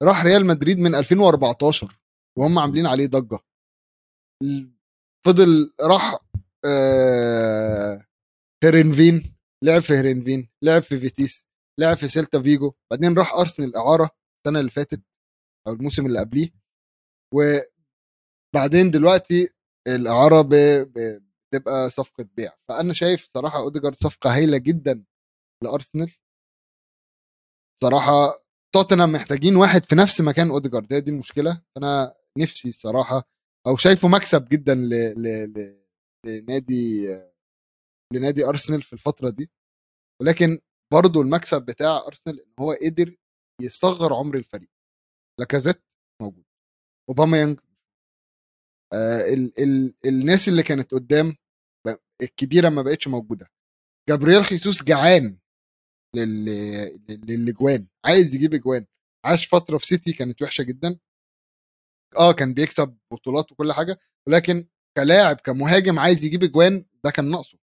[0.03, 1.99] راح ريال مدريد من 2014
[2.39, 3.39] وهم عاملين عليه ضجة.
[5.27, 6.19] فضل راح
[6.65, 8.07] آه،
[8.65, 11.47] هيرنفين لعب في هيرنفين لعب في فيتيس
[11.81, 15.03] لعب في سيلتا فيجو بعدين راح أرسنال إعارة السنة اللي فاتت
[15.69, 16.51] أو الموسم اللي قبليه.
[17.35, 19.49] وبعدين دلوقتي
[19.89, 20.55] الإعارة ب...
[20.93, 21.89] ب...
[21.89, 22.53] صفقة بيع.
[22.69, 25.05] فأنا شايف صراحة أوديجارد صفقة هايلة جدا
[25.65, 26.13] لأرسنال.
[27.81, 28.35] صراحة
[28.75, 31.63] توتنهام محتاجين واحد في نفس مكان أوديجارد هي دي المشكلة.
[31.77, 33.29] أنا نفسي الصراحة
[33.67, 34.89] أو شايفه مكسب جدا ل...
[35.23, 35.53] ل...
[35.53, 35.83] ل...
[36.27, 37.07] لنادي
[38.15, 39.51] لنادي أرسنال في الفترة دي
[40.23, 40.59] ولكن
[40.93, 43.17] برضه المكسب بتاع أرسنال إن هو قدر
[43.63, 44.69] يصغر عمر الفريق.
[45.41, 45.83] لاكازيت
[46.23, 46.45] موجود.
[47.09, 47.61] أوباميانج
[48.93, 51.37] آه ال ال الناس اللي كانت قدام
[52.23, 53.47] الكبيرة ما بقتش موجودة.
[54.09, 55.39] جابرييل خيسوس جعان
[56.17, 56.45] لل-
[57.09, 58.87] لل- للاجوان عايز يجيب اجوان
[59.25, 60.99] عاش فترة في سيتي كانت وحشة جدا.
[62.19, 63.99] آه كان بيكسب بطولات وكل حاجة
[64.29, 67.59] ولكن كلاعب كمهاجم عايز يجيب أجوان ده كان ناقصه.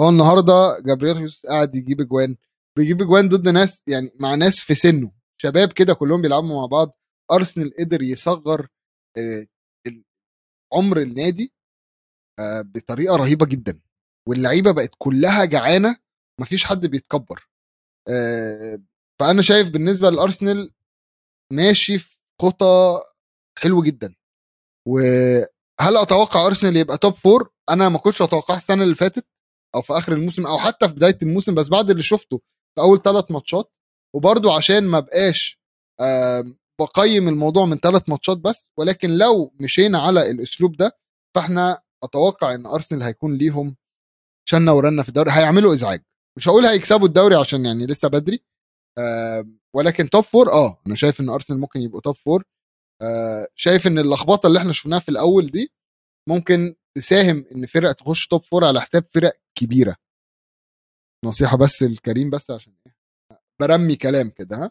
[0.00, 2.36] هو النهارده جابرييل خيسوس قاعد يجيب أجوان
[2.78, 5.12] بيجيب أجوان ضد ناس يعني مع ناس في سنه.
[5.42, 6.98] شباب كده كلهم بيلعبوا مع بعض
[7.32, 8.68] أرسنال قدر يصغر
[9.18, 9.46] آه،
[10.72, 11.52] عمر النادي
[12.38, 13.80] آه، بطريقة رهيبة جدا.
[14.28, 15.96] واللعيبة بقت كلها جعانة
[16.40, 17.48] مفيش حد بيتكبر.
[18.08, 18.82] آه،
[19.20, 20.72] فأنا شايف بالنسبة لأرسنال
[21.52, 23.00] ماشي في خطى
[23.58, 24.14] حلو جدا.
[24.88, 29.26] وهل أتوقع أرسنال يبقى توب فور أنا ما كنتش أتوقع السنة اللي فاتت
[29.74, 32.38] أو في آخر الموسم أو حتى في بداية الموسم بس بعد اللي شفته
[32.74, 33.72] في أول ثلاث ماتشات.
[34.14, 35.60] وبرده عشان ما بقاش
[36.80, 40.98] بقيم الموضوع من ثلاث ماتشات بس ولكن لو مشينا على الأسلوب ده
[41.36, 43.76] فإحنا أتوقع إن أرسنال هيكون ليهم
[44.48, 46.02] شنة ورنة في الدوري هيعملوا إزعاج.
[46.38, 48.40] مش هقول هيكسبوا الدوري عشان يعني لسه بدري
[49.74, 52.44] ولكن top four آه أنا شايف إن أرسنال ممكن يبقوا top four
[53.54, 55.72] شايف إن اللخبطة اللي إحنا شفناها في الأول دي
[56.28, 59.96] ممكن تساهم إن فرق تخش top four على حساب فرق كبيرة.
[61.24, 62.96] نصيحة بس لكريم بس عشان إيه؟
[63.60, 64.70] برمي كلام كده ها؟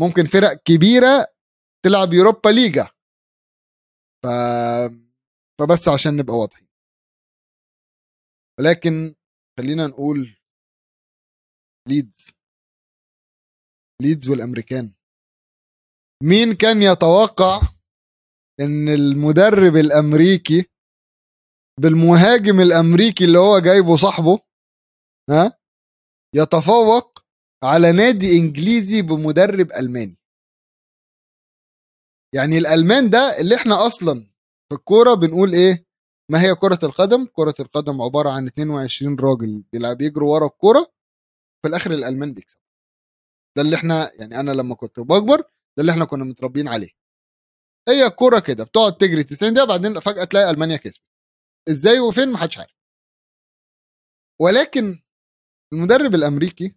[0.00, 1.26] ممكن فرق كبيرة
[1.84, 2.84] تلعب يوروبا ليجا
[4.24, 4.26] ف...
[5.60, 6.68] فبس عشان نبقى واضحين.
[8.60, 9.14] ولكن
[9.58, 10.36] خلينا نقول
[11.88, 12.32] ليدز
[14.02, 14.94] ليدز والأمريكان.
[16.22, 17.60] مين كان يتوقع
[18.60, 20.70] إن المدرب الأمريكي
[21.80, 24.38] بالمهاجم الأمريكي اللي هو جايبه صاحبه
[25.30, 25.52] ها
[26.34, 27.18] يتفوق
[27.64, 30.16] على نادي إنجليزي بمدرب ألماني
[32.34, 34.20] يعني الألمان ده اللي إحنا أصلا
[34.68, 35.86] في الكورة بنقول إيه
[36.30, 40.92] ما هي كرة القدم؟ كرة القدم عبارة عن 22 راجل بيلعب يجروا ورا الكرة
[41.62, 42.58] في الآخر الألمان بيكسب.
[43.56, 45.44] ده اللي إحنا يعني أنا لما كنت بكبر
[45.76, 46.88] ده اللي إحنا كنا متربيين عليه.
[47.88, 51.02] هي كرة كده بتقعد تجري 90 دقيقة بعدين فجأة تلاقي ألمانيا كسبت.
[51.70, 52.74] إزاي وفين محدش عارف.
[54.40, 55.02] ولكن
[55.72, 56.76] المدرب الأمريكي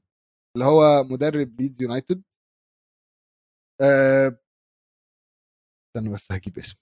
[0.56, 2.24] اللي هو مدرب ليدز يونايتد
[3.82, 4.40] أه
[5.88, 6.80] استنى بس هجيب اسمه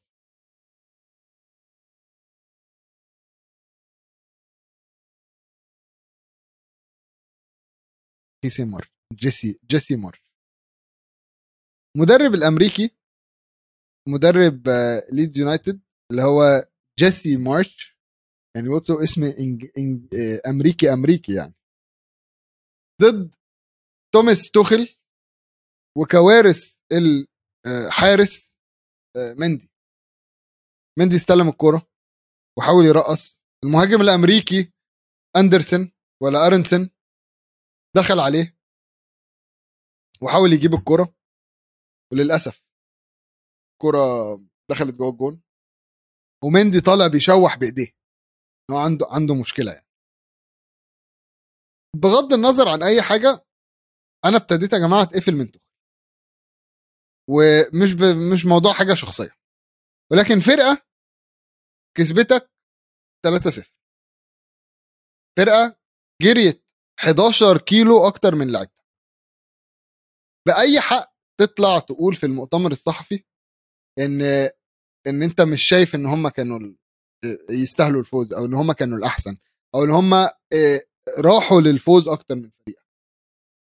[8.43, 10.19] كيسي مار جيسي جيسي مار
[11.97, 12.97] مدرب الأمريكي
[14.09, 14.67] مدرب
[15.11, 15.81] ليدز يونايتد
[16.11, 16.67] اللي هو
[16.99, 17.97] جيسي مارش
[18.55, 19.65] يعني واتسو اسم إنج...
[19.77, 20.15] إنج...
[20.47, 21.53] أمريكي أمريكي يعني.
[23.01, 23.35] ضد
[24.13, 24.95] توماس توخل
[25.97, 28.55] وكوارث الحارس
[29.17, 29.69] مندي.
[30.99, 31.87] مندي استلم الكرة
[32.57, 33.41] وحاول يرقص.
[33.63, 34.73] المهاجم الأمريكي
[35.37, 35.91] أندرسون
[36.23, 36.89] ولا أرنسون
[37.95, 38.57] دخل عليه
[40.21, 41.15] وحاول يجيب الكرة
[42.13, 42.63] وللأسف
[43.73, 43.99] الكرة
[44.71, 45.43] دخلت جوه الجون
[46.43, 47.95] ومندي طالع بيشوح بإيديه
[48.71, 49.87] هو عنده عنده مشكلة يعني.
[51.95, 53.45] بغض النظر عن أي حاجة
[54.25, 55.63] أنا ابتديت يا جماعة أتقفل من تخل
[57.29, 58.03] ومش ب...
[58.33, 59.35] مش موضوع حاجة شخصية.
[60.11, 60.85] ولكن فرقة
[61.97, 62.51] كسبتك
[63.27, 63.71] 3-0
[65.37, 65.79] فرقة
[66.21, 66.65] جريت
[66.99, 68.83] 11 كيلو أكتر من لعيبتك.
[70.47, 71.12] بأي حق
[71.45, 73.23] تطلع تقول في المؤتمر الصحفي
[73.99, 74.21] إن
[75.07, 76.73] إن أنت مش شايف إن هم كانوا
[77.49, 79.37] يستاهلوا الفوز أو إن هم كانوا الأحسن
[79.75, 80.13] أو إن هم
[81.19, 82.85] راحوا للفوز أكتر من فريقك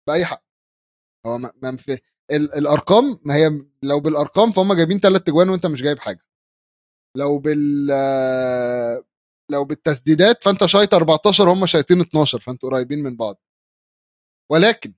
[0.07, 0.43] بأي حق.
[1.25, 1.99] هو ما في
[2.31, 6.25] الأرقام ما هي لو بالأرقام فهم جايبين ثلاث اجوان وأنت مش جايب حاجة.
[7.17, 7.87] لو بال
[9.51, 13.41] لو بالتسديدات فأنت شايط 14 هم شايطين 12 فأنتوا قريبين من بعض.
[14.51, 14.93] ولكن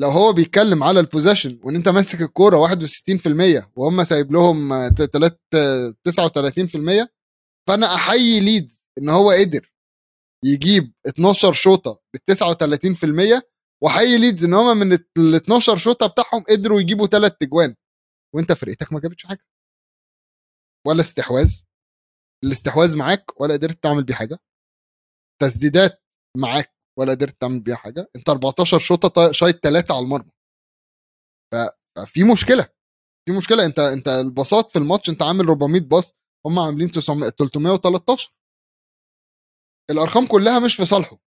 [0.00, 7.08] لو هو بيتكلم على ال possession وإن أنت ماسك الكورة 61% وهم سايب لهم 39%
[7.68, 9.72] فأنا أحيي ليدز إن هو قدر
[10.44, 12.36] يجيب 12 شوطة بال
[13.40, 13.42] 39%
[13.82, 17.74] وأحيي ليدز إن هم من ال 12 شوطة بتاعهم قدروا يجيبوا ثلاث اجوان
[18.34, 19.46] وأنت فرقتك ما جابتش حاجة.
[20.86, 21.52] ولا استحواذ.
[22.44, 24.38] الاستحواذ معاك ولا قدرت تعمل بيه حاجة.
[25.42, 26.02] تسديدات
[26.36, 26.75] معاك.
[26.98, 28.10] ولا قدرت تعمل بيها حاجة.
[28.16, 30.30] أنت 14 شوطة شايط ثلاثة على المرمى.
[31.52, 32.68] ففي مشكلة.
[33.28, 33.66] في مشكلة.
[33.66, 36.12] أنت أنت الباصات في الماتش أنت عامل 400 باص
[36.46, 38.32] هم عاملين 313
[39.90, 41.18] الأرقام كلها مش في صالحه.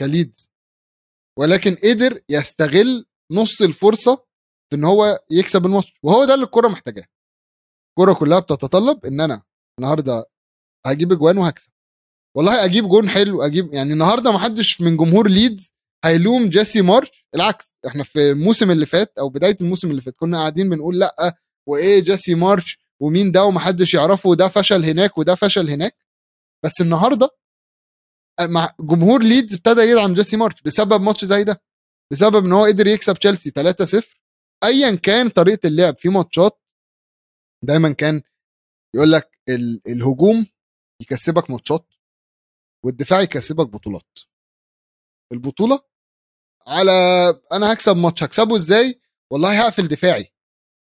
[0.00, 0.50] كليدز.
[1.38, 4.26] ولكن قدر يستغل نص الفرصة
[4.70, 5.94] في إن هو يكسب الماتش.
[6.02, 7.06] وهو ده اللي الكرة محتاجاه.
[7.90, 9.42] الكرة كلها بتتطلب إن أنا
[9.78, 10.24] النهارده
[10.86, 11.70] هجيب أجوان وهكسب.
[12.36, 15.72] والله أجيب جون حلو أجيب يعني النهارده ما حدش من جمهور ليدز
[16.04, 20.38] هيلوم جيسي مارش العكس إحنا في الموسم اللي فات أو بداية الموسم اللي فات كنا
[20.38, 21.36] قاعدين بنقول لأ
[21.68, 25.96] وإيه جيسي مارش ومين ده ومحدش يعرفه وده فشل هناك وده فشل هناك.
[26.64, 27.28] بس النهارده
[28.40, 31.62] مع جمهور ليدز ابتدى يدعم جيسي مارش بسبب ماتش زي ده
[32.12, 33.50] بسبب إن هو قدر يكسب تشيلسي
[34.00, 34.04] 3-0
[34.64, 36.60] ايا كان طريقة اللعب في ماتشات
[37.64, 38.22] دايما كان
[38.94, 39.38] يقول لك
[39.88, 40.46] الهجوم
[41.02, 41.93] يكسبك ماتشات.
[42.84, 44.18] والدفاع يكسبك بطولات.
[45.32, 45.80] البطولة
[46.66, 46.92] على
[47.52, 50.34] أنا هكسب ماتش هكسبه إزاي؟ والله هقفل دفاعي.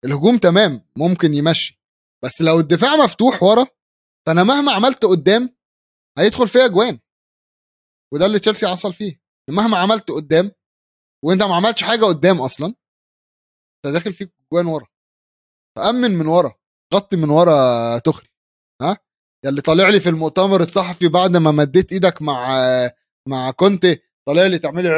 [0.04, 1.80] الهجوم تمام ممكن يمشي.
[2.24, 3.66] بس لو الدفاع مفتوح ورا
[4.26, 5.56] فأنا مهما عملت قدام
[6.18, 7.00] هيدخل فيها اجوان
[8.12, 9.22] وده اللي تشيلسي حصل فيه.
[9.50, 10.52] مهما عملت قدام
[11.24, 14.86] وأنت ما عملتش حاجة قدام أصلا أنت داخل فيك جوان ورا.
[15.76, 16.54] فأمن من ورا
[16.94, 18.28] غطي من ورا تخري.
[18.82, 18.96] ها؟
[19.44, 22.50] يلي طالع لي في المؤتمر الصحفي بعد ما مديت إيدك مع
[23.28, 24.88] مع كونتي طالع لي تعملي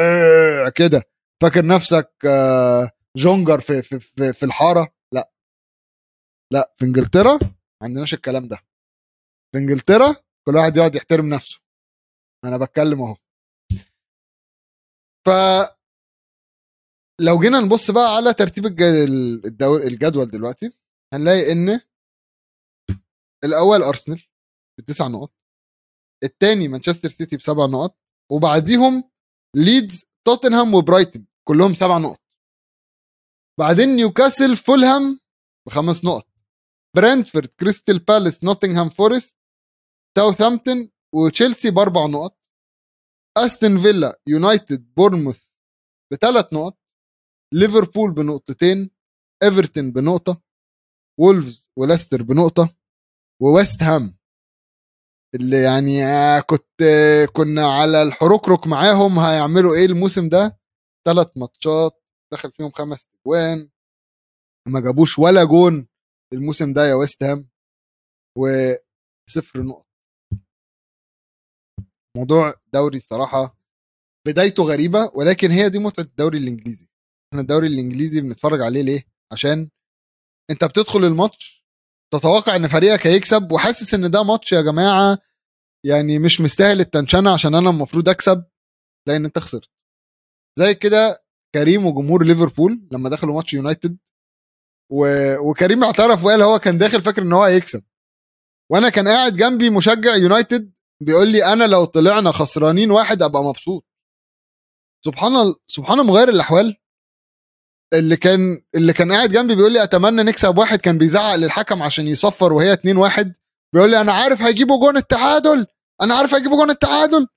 [0.75, 1.03] كده.
[1.41, 5.31] فاكر نفسك آه، جونجر في في في, في الحارة؟ لا.
[6.53, 8.57] لا في إنجلترا؟ ما عندناش الكلام ده.
[9.51, 10.15] في إنجلترا
[10.47, 11.59] كل واحد يقعد يحترم نفسه.
[12.45, 13.15] أنا بتكلم أهو.
[15.27, 15.29] ف
[17.21, 18.65] لو جينا نبص بقى على ترتيب
[19.61, 20.77] الجدول دلوقتي
[21.13, 21.79] هنلاقي إن
[23.43, 24.23] الأول أرسنال.
[24.79, 25.33] بتسع نقط.
[26.23, 27.99] الثاني مانشستر سيتي بسبع نقط.
[28.31, 29.11] وبعديهم
[29.55, 31.25] ليدز توتنهام وبرايتن.
[31.47, 32.21] كلهم سبع نقط.
[33.59, 35.19] بعدين نيوكاسل فولهام
[35.67, 36.27] بخمس نقط.
[36.95, 39.37] برنتفورد كريستال بالاس نوتنغهام فورست
[40.17, 42.39] ساوثهامبتون وتشيلسي بأربع نقط.
[43.37, 45.43] أستون فيلا يونايتد بورنموث
[46.13, 46.77] بثلاث نقط.
[47.53, 48.91] ليفربول بنقطتين.
[49.43, 50.41] إيفرتون بنقطة.
[51.19, 52.75] وولفز وليستر بنقطة.
[53.41, 54.14] وويست هام
[55.35, 56.01] اللي يعني
[56.41, 56.83] كنت
[57.33, 60.59] كنا على الحركرك معاهم هيعملوا إيه الموسم ده؟
[61.07, 63.69] ثلاث ماتشات دخل فيهم خمس اجوان
[64.67, 65.87] ما جابوش ولا جون
[66.33, 67.49] الموسم ده يا ويست هام
[68.37, 69.85] وصفر نقط.
[72.17, 73.57] موضوع دوري الصراحه
[74.27, 76.87] بدايته غريبة ولكن هي دي متعة الدوري الإنجليزي.
[77.33, 79.69] إحنا الدوري الإنجليزي بنتفرج عليه ليه؟ عشان
[80.51, 81.65] أنت بتدخل الماتش
[82.13, 85.17] تتوقع إن فريقك هيكسب وحاسس إن ده ماتش يا جماعة
[85.85, 88.43] يعني مش مستاهل التنشنة عشان أنا المفروض أكسب
[89.07, 89.69] لأن أنت خسرت.
[90.59, 91.23] زي كده
[91.55, 93.97] كريم وجمهور ليفربول لما دخلوا ماتش يونايتد
[94.91, 95.05] و...
[95.49, 97.83] وكريم اعترف وقال هو كان داخل فاكر إن هو هيكسب.
[98.71, 103.85] وأنا كان قاعد جنبي مشجع يونايتد بيقول لي أنا لو طلعنا خسرانين واحد أبقى مبسوط.
[105.05, 106.77] سبحان سبحان مغير الأحوال.
[107.93, 108.39] اللي كان
[108.75, 112.73] اللي كان قاعد جنبي بيقول لي أتمنى نكسب واحد كان بيزعق للحكم عشان يصفر وهي
[112.73, 113.33] 2 1
[113.73, 115.67] بيقول لي أنا عارف هيجيبوا جون التعادل.
[116.01, 117.27] أنا عارف هيجيبوا جون التعادل.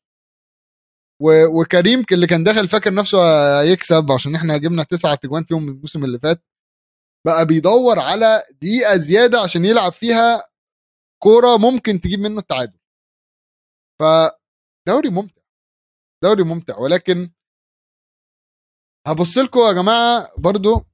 [1.58, 3.18] وكريم اللي كان داخل فاكر نفسه
[3.62, 6.44] هيكسب عشان إحنا جبنا تسعة تجوان فيهم الموسم اللي فات.
[7.26, 10.42] بقى بيدور على دقيقة زيادة عشان يلعب فيها
[11.22, 12.78] كورة ممكن تجيب منه التعادل.
[14.00, 15.42] فدوري ممتع.
[16.24, 16.78] دوري ممتع.
[16.78, 17.30] ولكن
[19.06, 20.84] هبص لكم يا جماعة برضو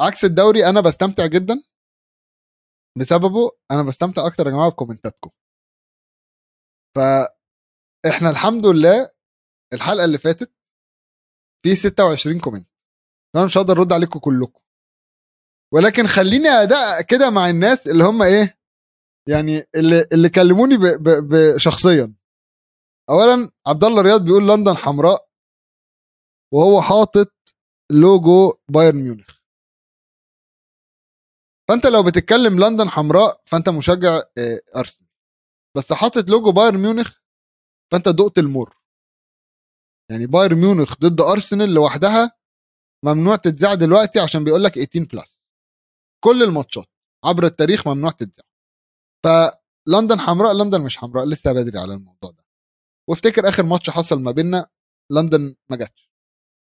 [0.00, 1.62] عكس الدوري أنا بستمتع جدا.
[2.98, 5.30] بسببه أنا بستمتع أكتر يا جماعة بكومنتاتكم.
[6.96, 9.10] فاحنا الحمد لله
[9.74, 10.52] الحلقة اللي فاتت
[11.64, 12.68] في 26 كومنت
[13.36, 14.60] أنا مش هقدر أرد عليكم كلكم.
[15.74, 18.58] ولكن خليني اداء كده مع الناس اللي هم إيه
[19.28, 22.14] يعني اللي اللي كلموني ب ب ب شخصيا.
[23.10, 25.28] اولا عبد الله رياض بيقول لندن حمراء
[26.54, 27.32] وهو حاطط
[27.92, 29.38] لوجو بايرن ميونخ.
[31.68, 35.01] فأنت لو بتتكلم لندن حمراء فأنت مشجع آه، أرسنال.
[35.76, 37.18] بس حاطط لوجو بايرن ميونخ
[37.92, 38.76] فأنت دقت المر
[40.10, 42.36] يعني بايرن ميونخ ضد أرسنال لوحدها
[43.04, 45.40] ممنوع تتذاع دلوقتي عشان بيقول لك 18 plus
[46.24, 46.86] كل الماتشات
[47.24, 48.46] عبر التاريخ ممنوع تتذاع.
[49.24, 52.44] فلندن حمراء لندن مش حمراء لسه بدري على الموضوع ده.
[53.10, 54.68] وافتكر آخر ماتش حصل ما بيننا
[55.12, 56.10] لندن ما جاتش.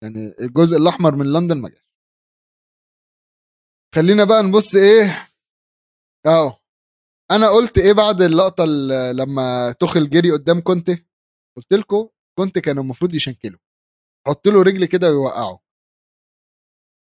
[0.03, 1.89] يعني الجزء الأحمر من لندن ما جاش
[3.95, 5.29] خلينا بقى نبص إيه؟
[6.27, 6.59] اهو
[7.31, 8.65] أنا قلت إيه بعد اللقطة
[9.13, 11.05] لما تخل جري قدام كونتي؟
[11.57, 12.09] قلت لكم
[12.39, 13.59] كونتي كان المفروض يشنكله
[14.29, 15.61] حط له رجل كده ويوقعه.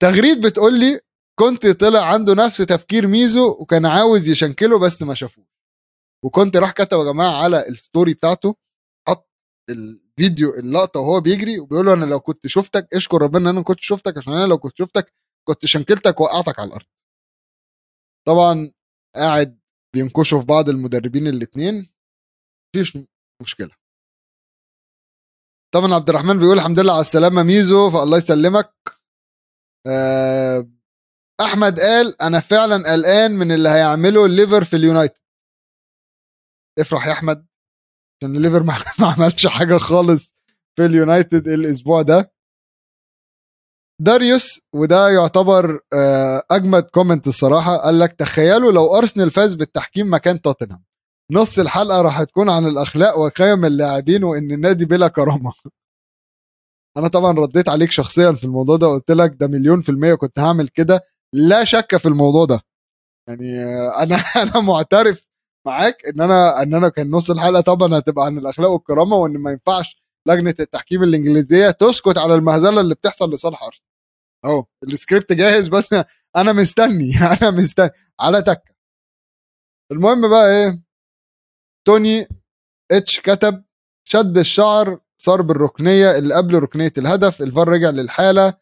[0.02, 1.00] تغريد بتقول لي
[1.38, 5.46] كنت طلع عنده نفس تفكير ميزو وكان عاوز يشنكله بس ما شافوه
[6.24, 8.56] وكنت راح كتب يا جماعة على الستوري بتاعته
[9.08, 9.28] حط
[9.70, 13.80] الفيديو اللقطة وهو بيجري وبيقول له أنا لو كنت شفتك اشكر ربنا إن أنا كنت
[13.80, 15.12] شفتك عشان أنا لو كنت شفتك
[15.48, 16.86] كنت شنكلتك وقعتك على الأرض.
[18.26, 18.72] طبعا
[19.16, 19.60] قاعد
[19.94, 21.90] بينكشوا في بعض المدربين الاثنين
[22.76, 22.98] مفيش
[23.42, 23.70] مشكلة.
[25.74, 28.74] طبعا عبد الرحمن بيقول الحمد لله على السلامة ميزو فالله يسلمك.
[29.86, 30.70] آه،
[31.40, 35.20] أحمد قال أنا فعلا قلقان من اللي هيعمله الليفر في اليونايتد.
[36.78, 37.46] افرح يا أحمد
[38.22, 38.74] عشان الليفر ما
[39.18, 40.34] عملش حاجة خالص
[40.76, 42.33] في اليونايتد الأسبوع ده.
[44.00, 47.76] داريوس وده يعتبر آه، أجمد comment الصراحة.
[47.76, 50.84] قال لك تخيلوا لو أرسنال فاز بالتحكيم مكان توتنهام.
[51.32, 55.52] نص الحلقة راح تكون عن الأخلاق وقيم اللاعبين وإن النادي بلا كرامة.
[56.96, 60.38] أنا طبعا رديت عليك شخصيا في الموضوع ده قلت لك ده مليون في المية كنت
[60.38, 61.00] هعمل كده.
[61.34, 62.60] لا شك في الموضوع ده.
[63.28, 65.26] يعني آه، أنا أنا معترف
[65.66, 69.50] معاك إن أنا إن أنا كان نص الحلقة طبعا هتبقى عن الأخلاق والكرامة وإن ما
[69.52, 73.88] ينفعش لجنة التحكيم الإنجليزية تسكت على المهزلة اللي بتحصل لصالح أرسنال.
[74.44, 75.94] أهو السكريبت جاهز بس
[76.36, 77.12] أنا مستني
[77.42, 77.90] أنا مستني.
[78.20, 78.74] على تكة.
[79.92, 80.82] المهم بقى إيه؟
[81.86, 82.26] توني
[82.92, 83.64] إتش كتب
[84.08, 88.54] شد الشعر صار بالركنيه اللي قبل ركنية الهدف الفار رجع للحالة.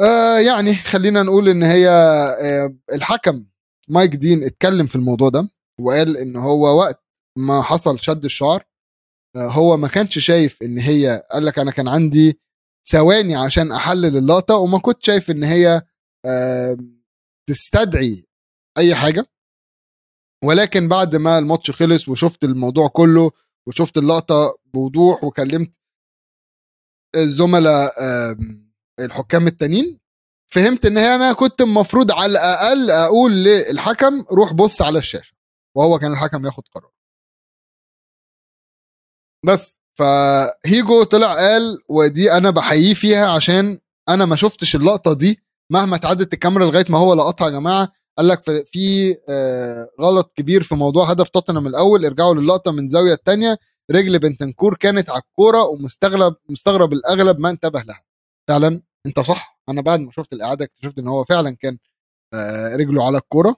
[0.00, 3.46] آه يعني خلينا نقول إن هي آه الحكم
[3.88, 5.48] مايك دين اتكلم في الموضوع ده
[5.80, 7.04] وقال إن هو وقت
[7.38, 8.64] ما حصل شد الشعر
[9.36, 12.40] هو ما كانش شايف إن هي قال لك أنا كان عندي
[12.86, 15.82] ثواني عشان أحلل اللقطة وما كنت شايف إن هي
[17.48, 18.26] تستدعي
[18.78, 19.26] أي حاجة.
[20.44, 23.30] ولكن بعد ما الماتش خلص وشفت الموضوع كله
[23.66, 25.70] وشفت اللقطة بوضوح وكلمت
[27.16, 27.92] الزملاء
[29.00, 30.00] الحكام التانيين
[30.52, 35.34] فهمت إن هي أنا كنت المفروض على الأقل أقول للحكم روح بص على الشاشة
[35.76, 36.93] وهو كان الحكم ياخد قرار.
[39.44, 39.80] بس.
[39.98, 43.78] فهيجو طلع قال ودي أنا بحييه فيها عشان
[44.08, 45.40] أنا ما شفتش اللقطة دي
[45.70, 47.88] مهما اتعدت الكاميرا لغاية ما هو لقطها يا جماعة.
[48.18, 49.16] قال لك في
[50.00, 52.04] غلط كبير في موضوع هدف توتنهام الأول.
[52.04, 53.58] ارجعوا للقطة من زاوية الثانية
[53.90, 58.02] رجل بنتنكور كانت على الكورة ومستغرب مستغرب الأغلب ما انتبه لها.
[58.48, 59.60] فعلا انت صح.
[59.68, 61.78] أنا بعد ما شفت الإعادة اكتشفت إن هو فعلا كان
[62.74, 63.56] رجله على الكورة.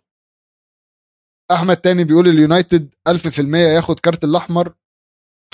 [1.51, 4.75] أحمد تاني بيقول اليونايتد 1000% ياخد كارت الأحمر.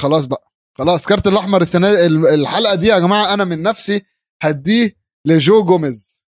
[0.01, 0.53] خلاص بقى.
[0.79, 1.89] خلاص كارت الأحمر السنة
[2.35, 4.03] الحلقة دي يا جماعة أنا من نفسي
[4.43, 6.23] هديه لجو جوميز.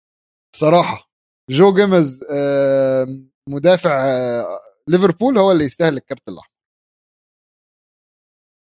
[0.57, 1.11] صراحة.
[1.51, 2.21] جو جوميز
[3.49, 4.03] مدافع
[4.89, 6.55] ليفربول هو اللي يستاهل الكارت الأحمر.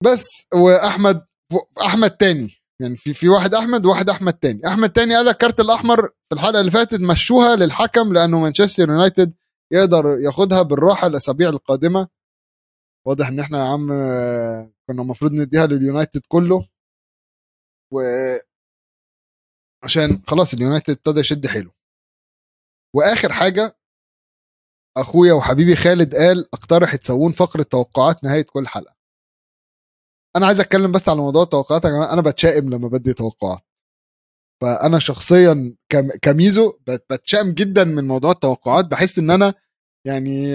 [0.04, 1.26] بس وأحمد
[1.80, 2.54] احمد تاني.
[2.80, 4.66] يعني في في واحد أحمد وواحد أحمد تاني.
[4.66, 9.34] أحمد تاني قال لك الكارت الأحمر في الحلقة اللي فاتت مشوها للحكم لأنه مانشستر يونايتد
[9.72, 12.08] يقدر ياخدها بالراحة الأسابيع القادمة.
[13.06, 13.92] واضح إن إحنا يا عم
[14.88, 16.68] كنا المفروض نديها لليونايتد كله.
[17.92, 18.00] و
[19.84, 21.72] عشان خلاص اليونايتد ابتدى يشد حيله.
[22.94, 23.76] وآخر حاجة
[24.96, 28.94] أخويا وحبيبي خالد قال اقترح تسوون فقرة توقعات نهاية كل حلقة.
[30.36, 33.62] أنا عايز أتكلم بس على موضوع التوقعات يا جماعة أنا بتشائم لما بدي توقعات.
[34.62, 35.76] فأنا شخصيا
[36.22, 36.78] كميزو
[37.10, 38.84] بتشائم جدا من موضوع التوقعات.
[38.84, 39.54] بحس إن أنا
[40.06, 40.52] يعني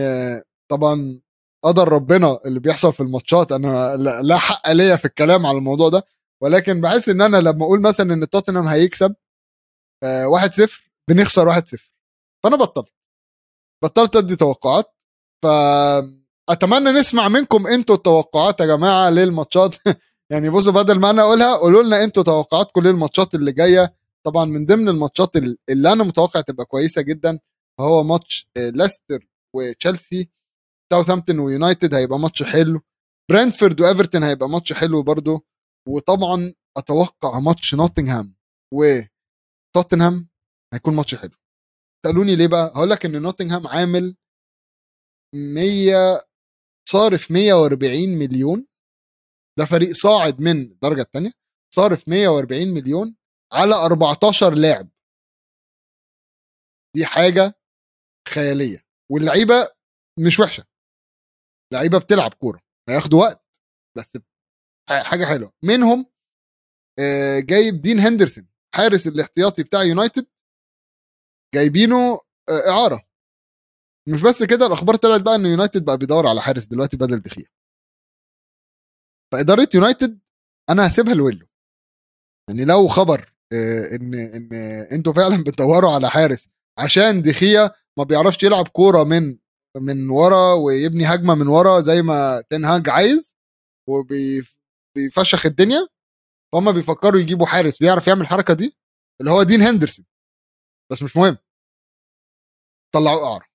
[0.71, 1.21] طبعا
[1.64, 3.51] قدر ربنا اللي بيحصل في الماتشات.
[3.51, 6.03] أنا لا حق ليا في الكلام على الموضوع ده
[6.43, 9.16] ولكن بحس إن أنا لما أقول مثلا إن توتنهام هيكسب
[10.05, 11.91] 1-0 بنخسر 1-0
[12.43, 12.93] فأنا بطلت.
[13.84, 14.95] بطلت أدي توقعات.
[15.43, 19.76] فاتمنى نسمع منكم أنتوا التوقعات يا جماعة للماتشات.
[20.32, 23.95] يعني بصوا بدل ما أنا أقولها قولوا لنا أنتوا توقعاتكم للماتشات اللي جاية.
[24.24, 25.36] طبعا من ضمن الماتشات
[25.70, 27.39] اللي أنا متوقع تبقى كويسة جدا
[27.80, 30.30] هو ماتش ليستر وتشيلسي.
[30.94, 32.82] ساوثهامبتون ويونايتد هيبقى ماتش حلو.
[33.32, 35.46] برنتفورد وايفرتون هيبقى ماتش حلو برضو.
[35.88, 38.36] وطبعا أتوقع ماتش نوتنغهام
[38.74, 40.30] وتوتنهام
[40.74, 41.32] هيكون ماتش حلو.
[42.06, 44.16] سألوني ليه بقى؟ هقول لك إن نوتنغهام عامل
[45.36, 46.22] 100
[46.90, 48.68] صارف 140 مليون.
[49.60, 51.32] ده فريق صاعد من الدرجة الثانية
[51.76, 53.16] صارف 140 مليون
[53.54, 54.90] على 14 لاعب.
[56.96, 57.54] دي حاجة
[58.30, 58.86] خيالية.
[59.12, 59.68] واللعيبة
[60.26, 60.64] مش وحشة.
[61.74, 63.61] لعيبة بتلعب كورة هياخدوا وقت
[63.97, 64.17] بس
[64.89, 65.53] حاجة حلوة.
[65.63, 66.05] منهم
[67.39, 70.26] جايب دين هندرسون حارس الاحتياطي بتاع يونايتد
[71.55, 72.20] جايبينه
[72.70, 73.09] إعارة.
[74.09, 77.45] مش بس كده الأخبار طلعت بقى إن يونايتد بقى بيدور على حارس دلوقتي بدل دخيا
[79.34, 80.20] فإدارة يونايتد
[80.70, 81.47] أنا هسيبها لويلو.
[82.49, 84.53] يعني لو خبر إن إن
[84.91, 86.47] أنتوا فعلا بتدوروا على حارس
[86.80, 89.38] عشان دخيا ما بيعرفش يلعب كورة من
[89.78, 93.36] من ورا ويبني هجمة من ورا زي ما تنهاج عايز
[93.89, 95.88] وبيفشخ الدنيا.
[96.53, 98.78] فهم بيفكروا يجيبوا حارس بيعرف يعمل الحركة دي
[99.22, 100.05] اللي هو دين هندرسون.
[100.91, 101.38] بس مش مهم.
[102.93, 103.45] طلعوه إعارة.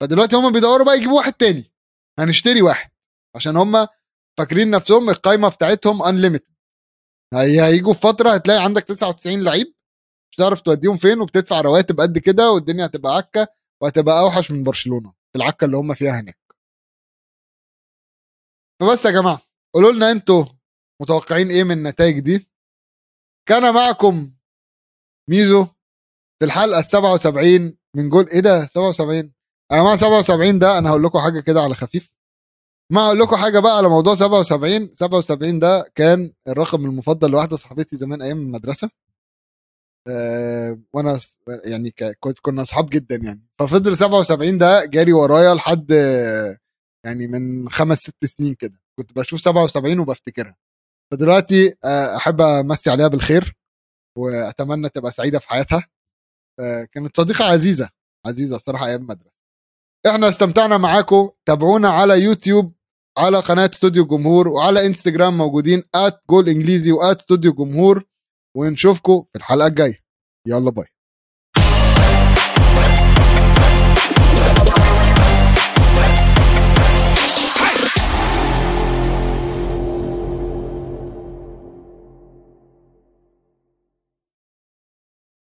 [0.00, 1.72] فدلوقتي هم بيدوروا بقى يجيبوا واحد تاني.
[2.18, 2.90] هنشتري واحد.
[3.36, 3.86] عشان هم
[4.38, 6.54] فاكرين نفسهم القايمة بتاعتهم انليمتد
[7.34, 9.74] هيجوا في فترة هتلاقي عندك 99 لعيب.
[10.30, 13.48] مش هتعرف توديهم فين وبتدفع رواتب قد كده والدنيا هتبقى عكة
[13.82, 15.17] وهتبقى أوحش من برشلونة.
[15.32, 16.38] في العكه اللي هم فيها هناك.
[18.80, 19.42] فبس يا جماعة
[19.74, 20.44] قولوا لنا أنتوا
[21.02, 22.48] متوقعين إيه من النتائج دي؟
[23.48, 24.32] كان معكم
[25.30, 25.64] ميزو
[26.38, 29.16] في الحلقة ال 77 من جول إيه ده؟ 77
[29.72, 32.12] يا جماعة 77 ده أنا هقول لكم حاجة كده على خفيف.
[32.92, 37.96] ما أقول لكم حاجة بقى على موضوع 77 77 ده كان الرقم المفضل لواحدة صاحبتي
[37.96, 38.90] زمان أيام المدرسة.
[40.92, 41.18] وأنا
[41.64, 41.90] يعني
[42.20, 43.48] كنت كنا أصحاب جدا يعني.
[43.58, 45.90] ففضل 77 ده جاري ورايا لحد
[47.06, 48.80] يعني من خمس ست سنين كده.
[48.98, 50.56] كنت بشوف 77 وبفتكرها.
[51.12, 53.56] فدلوقتي آه، أحب أمسي عليها بالخير
[54.18, 55.86] وأتمنى تبقى سعيدة في حياتها.
[56.60, 57.88] آه، كانت صديقة عزيزة
[58.26, 59.30] عزيزة صراحة أيام مدرسه
[60.06, 61.30] إحنا استمتعنا معاكم.
[61.46, 62.72] تابعونا على يوتيوب
[63.18, 68.04] على قناة استوديو جمهور وعلى إنستجرام موجودين at جول إنجليزي و at استوديو جمهور.
[68.56, 70.04] ونشوفكم في الحلقة الجاية.
[70.46, 70.86] يلا باي.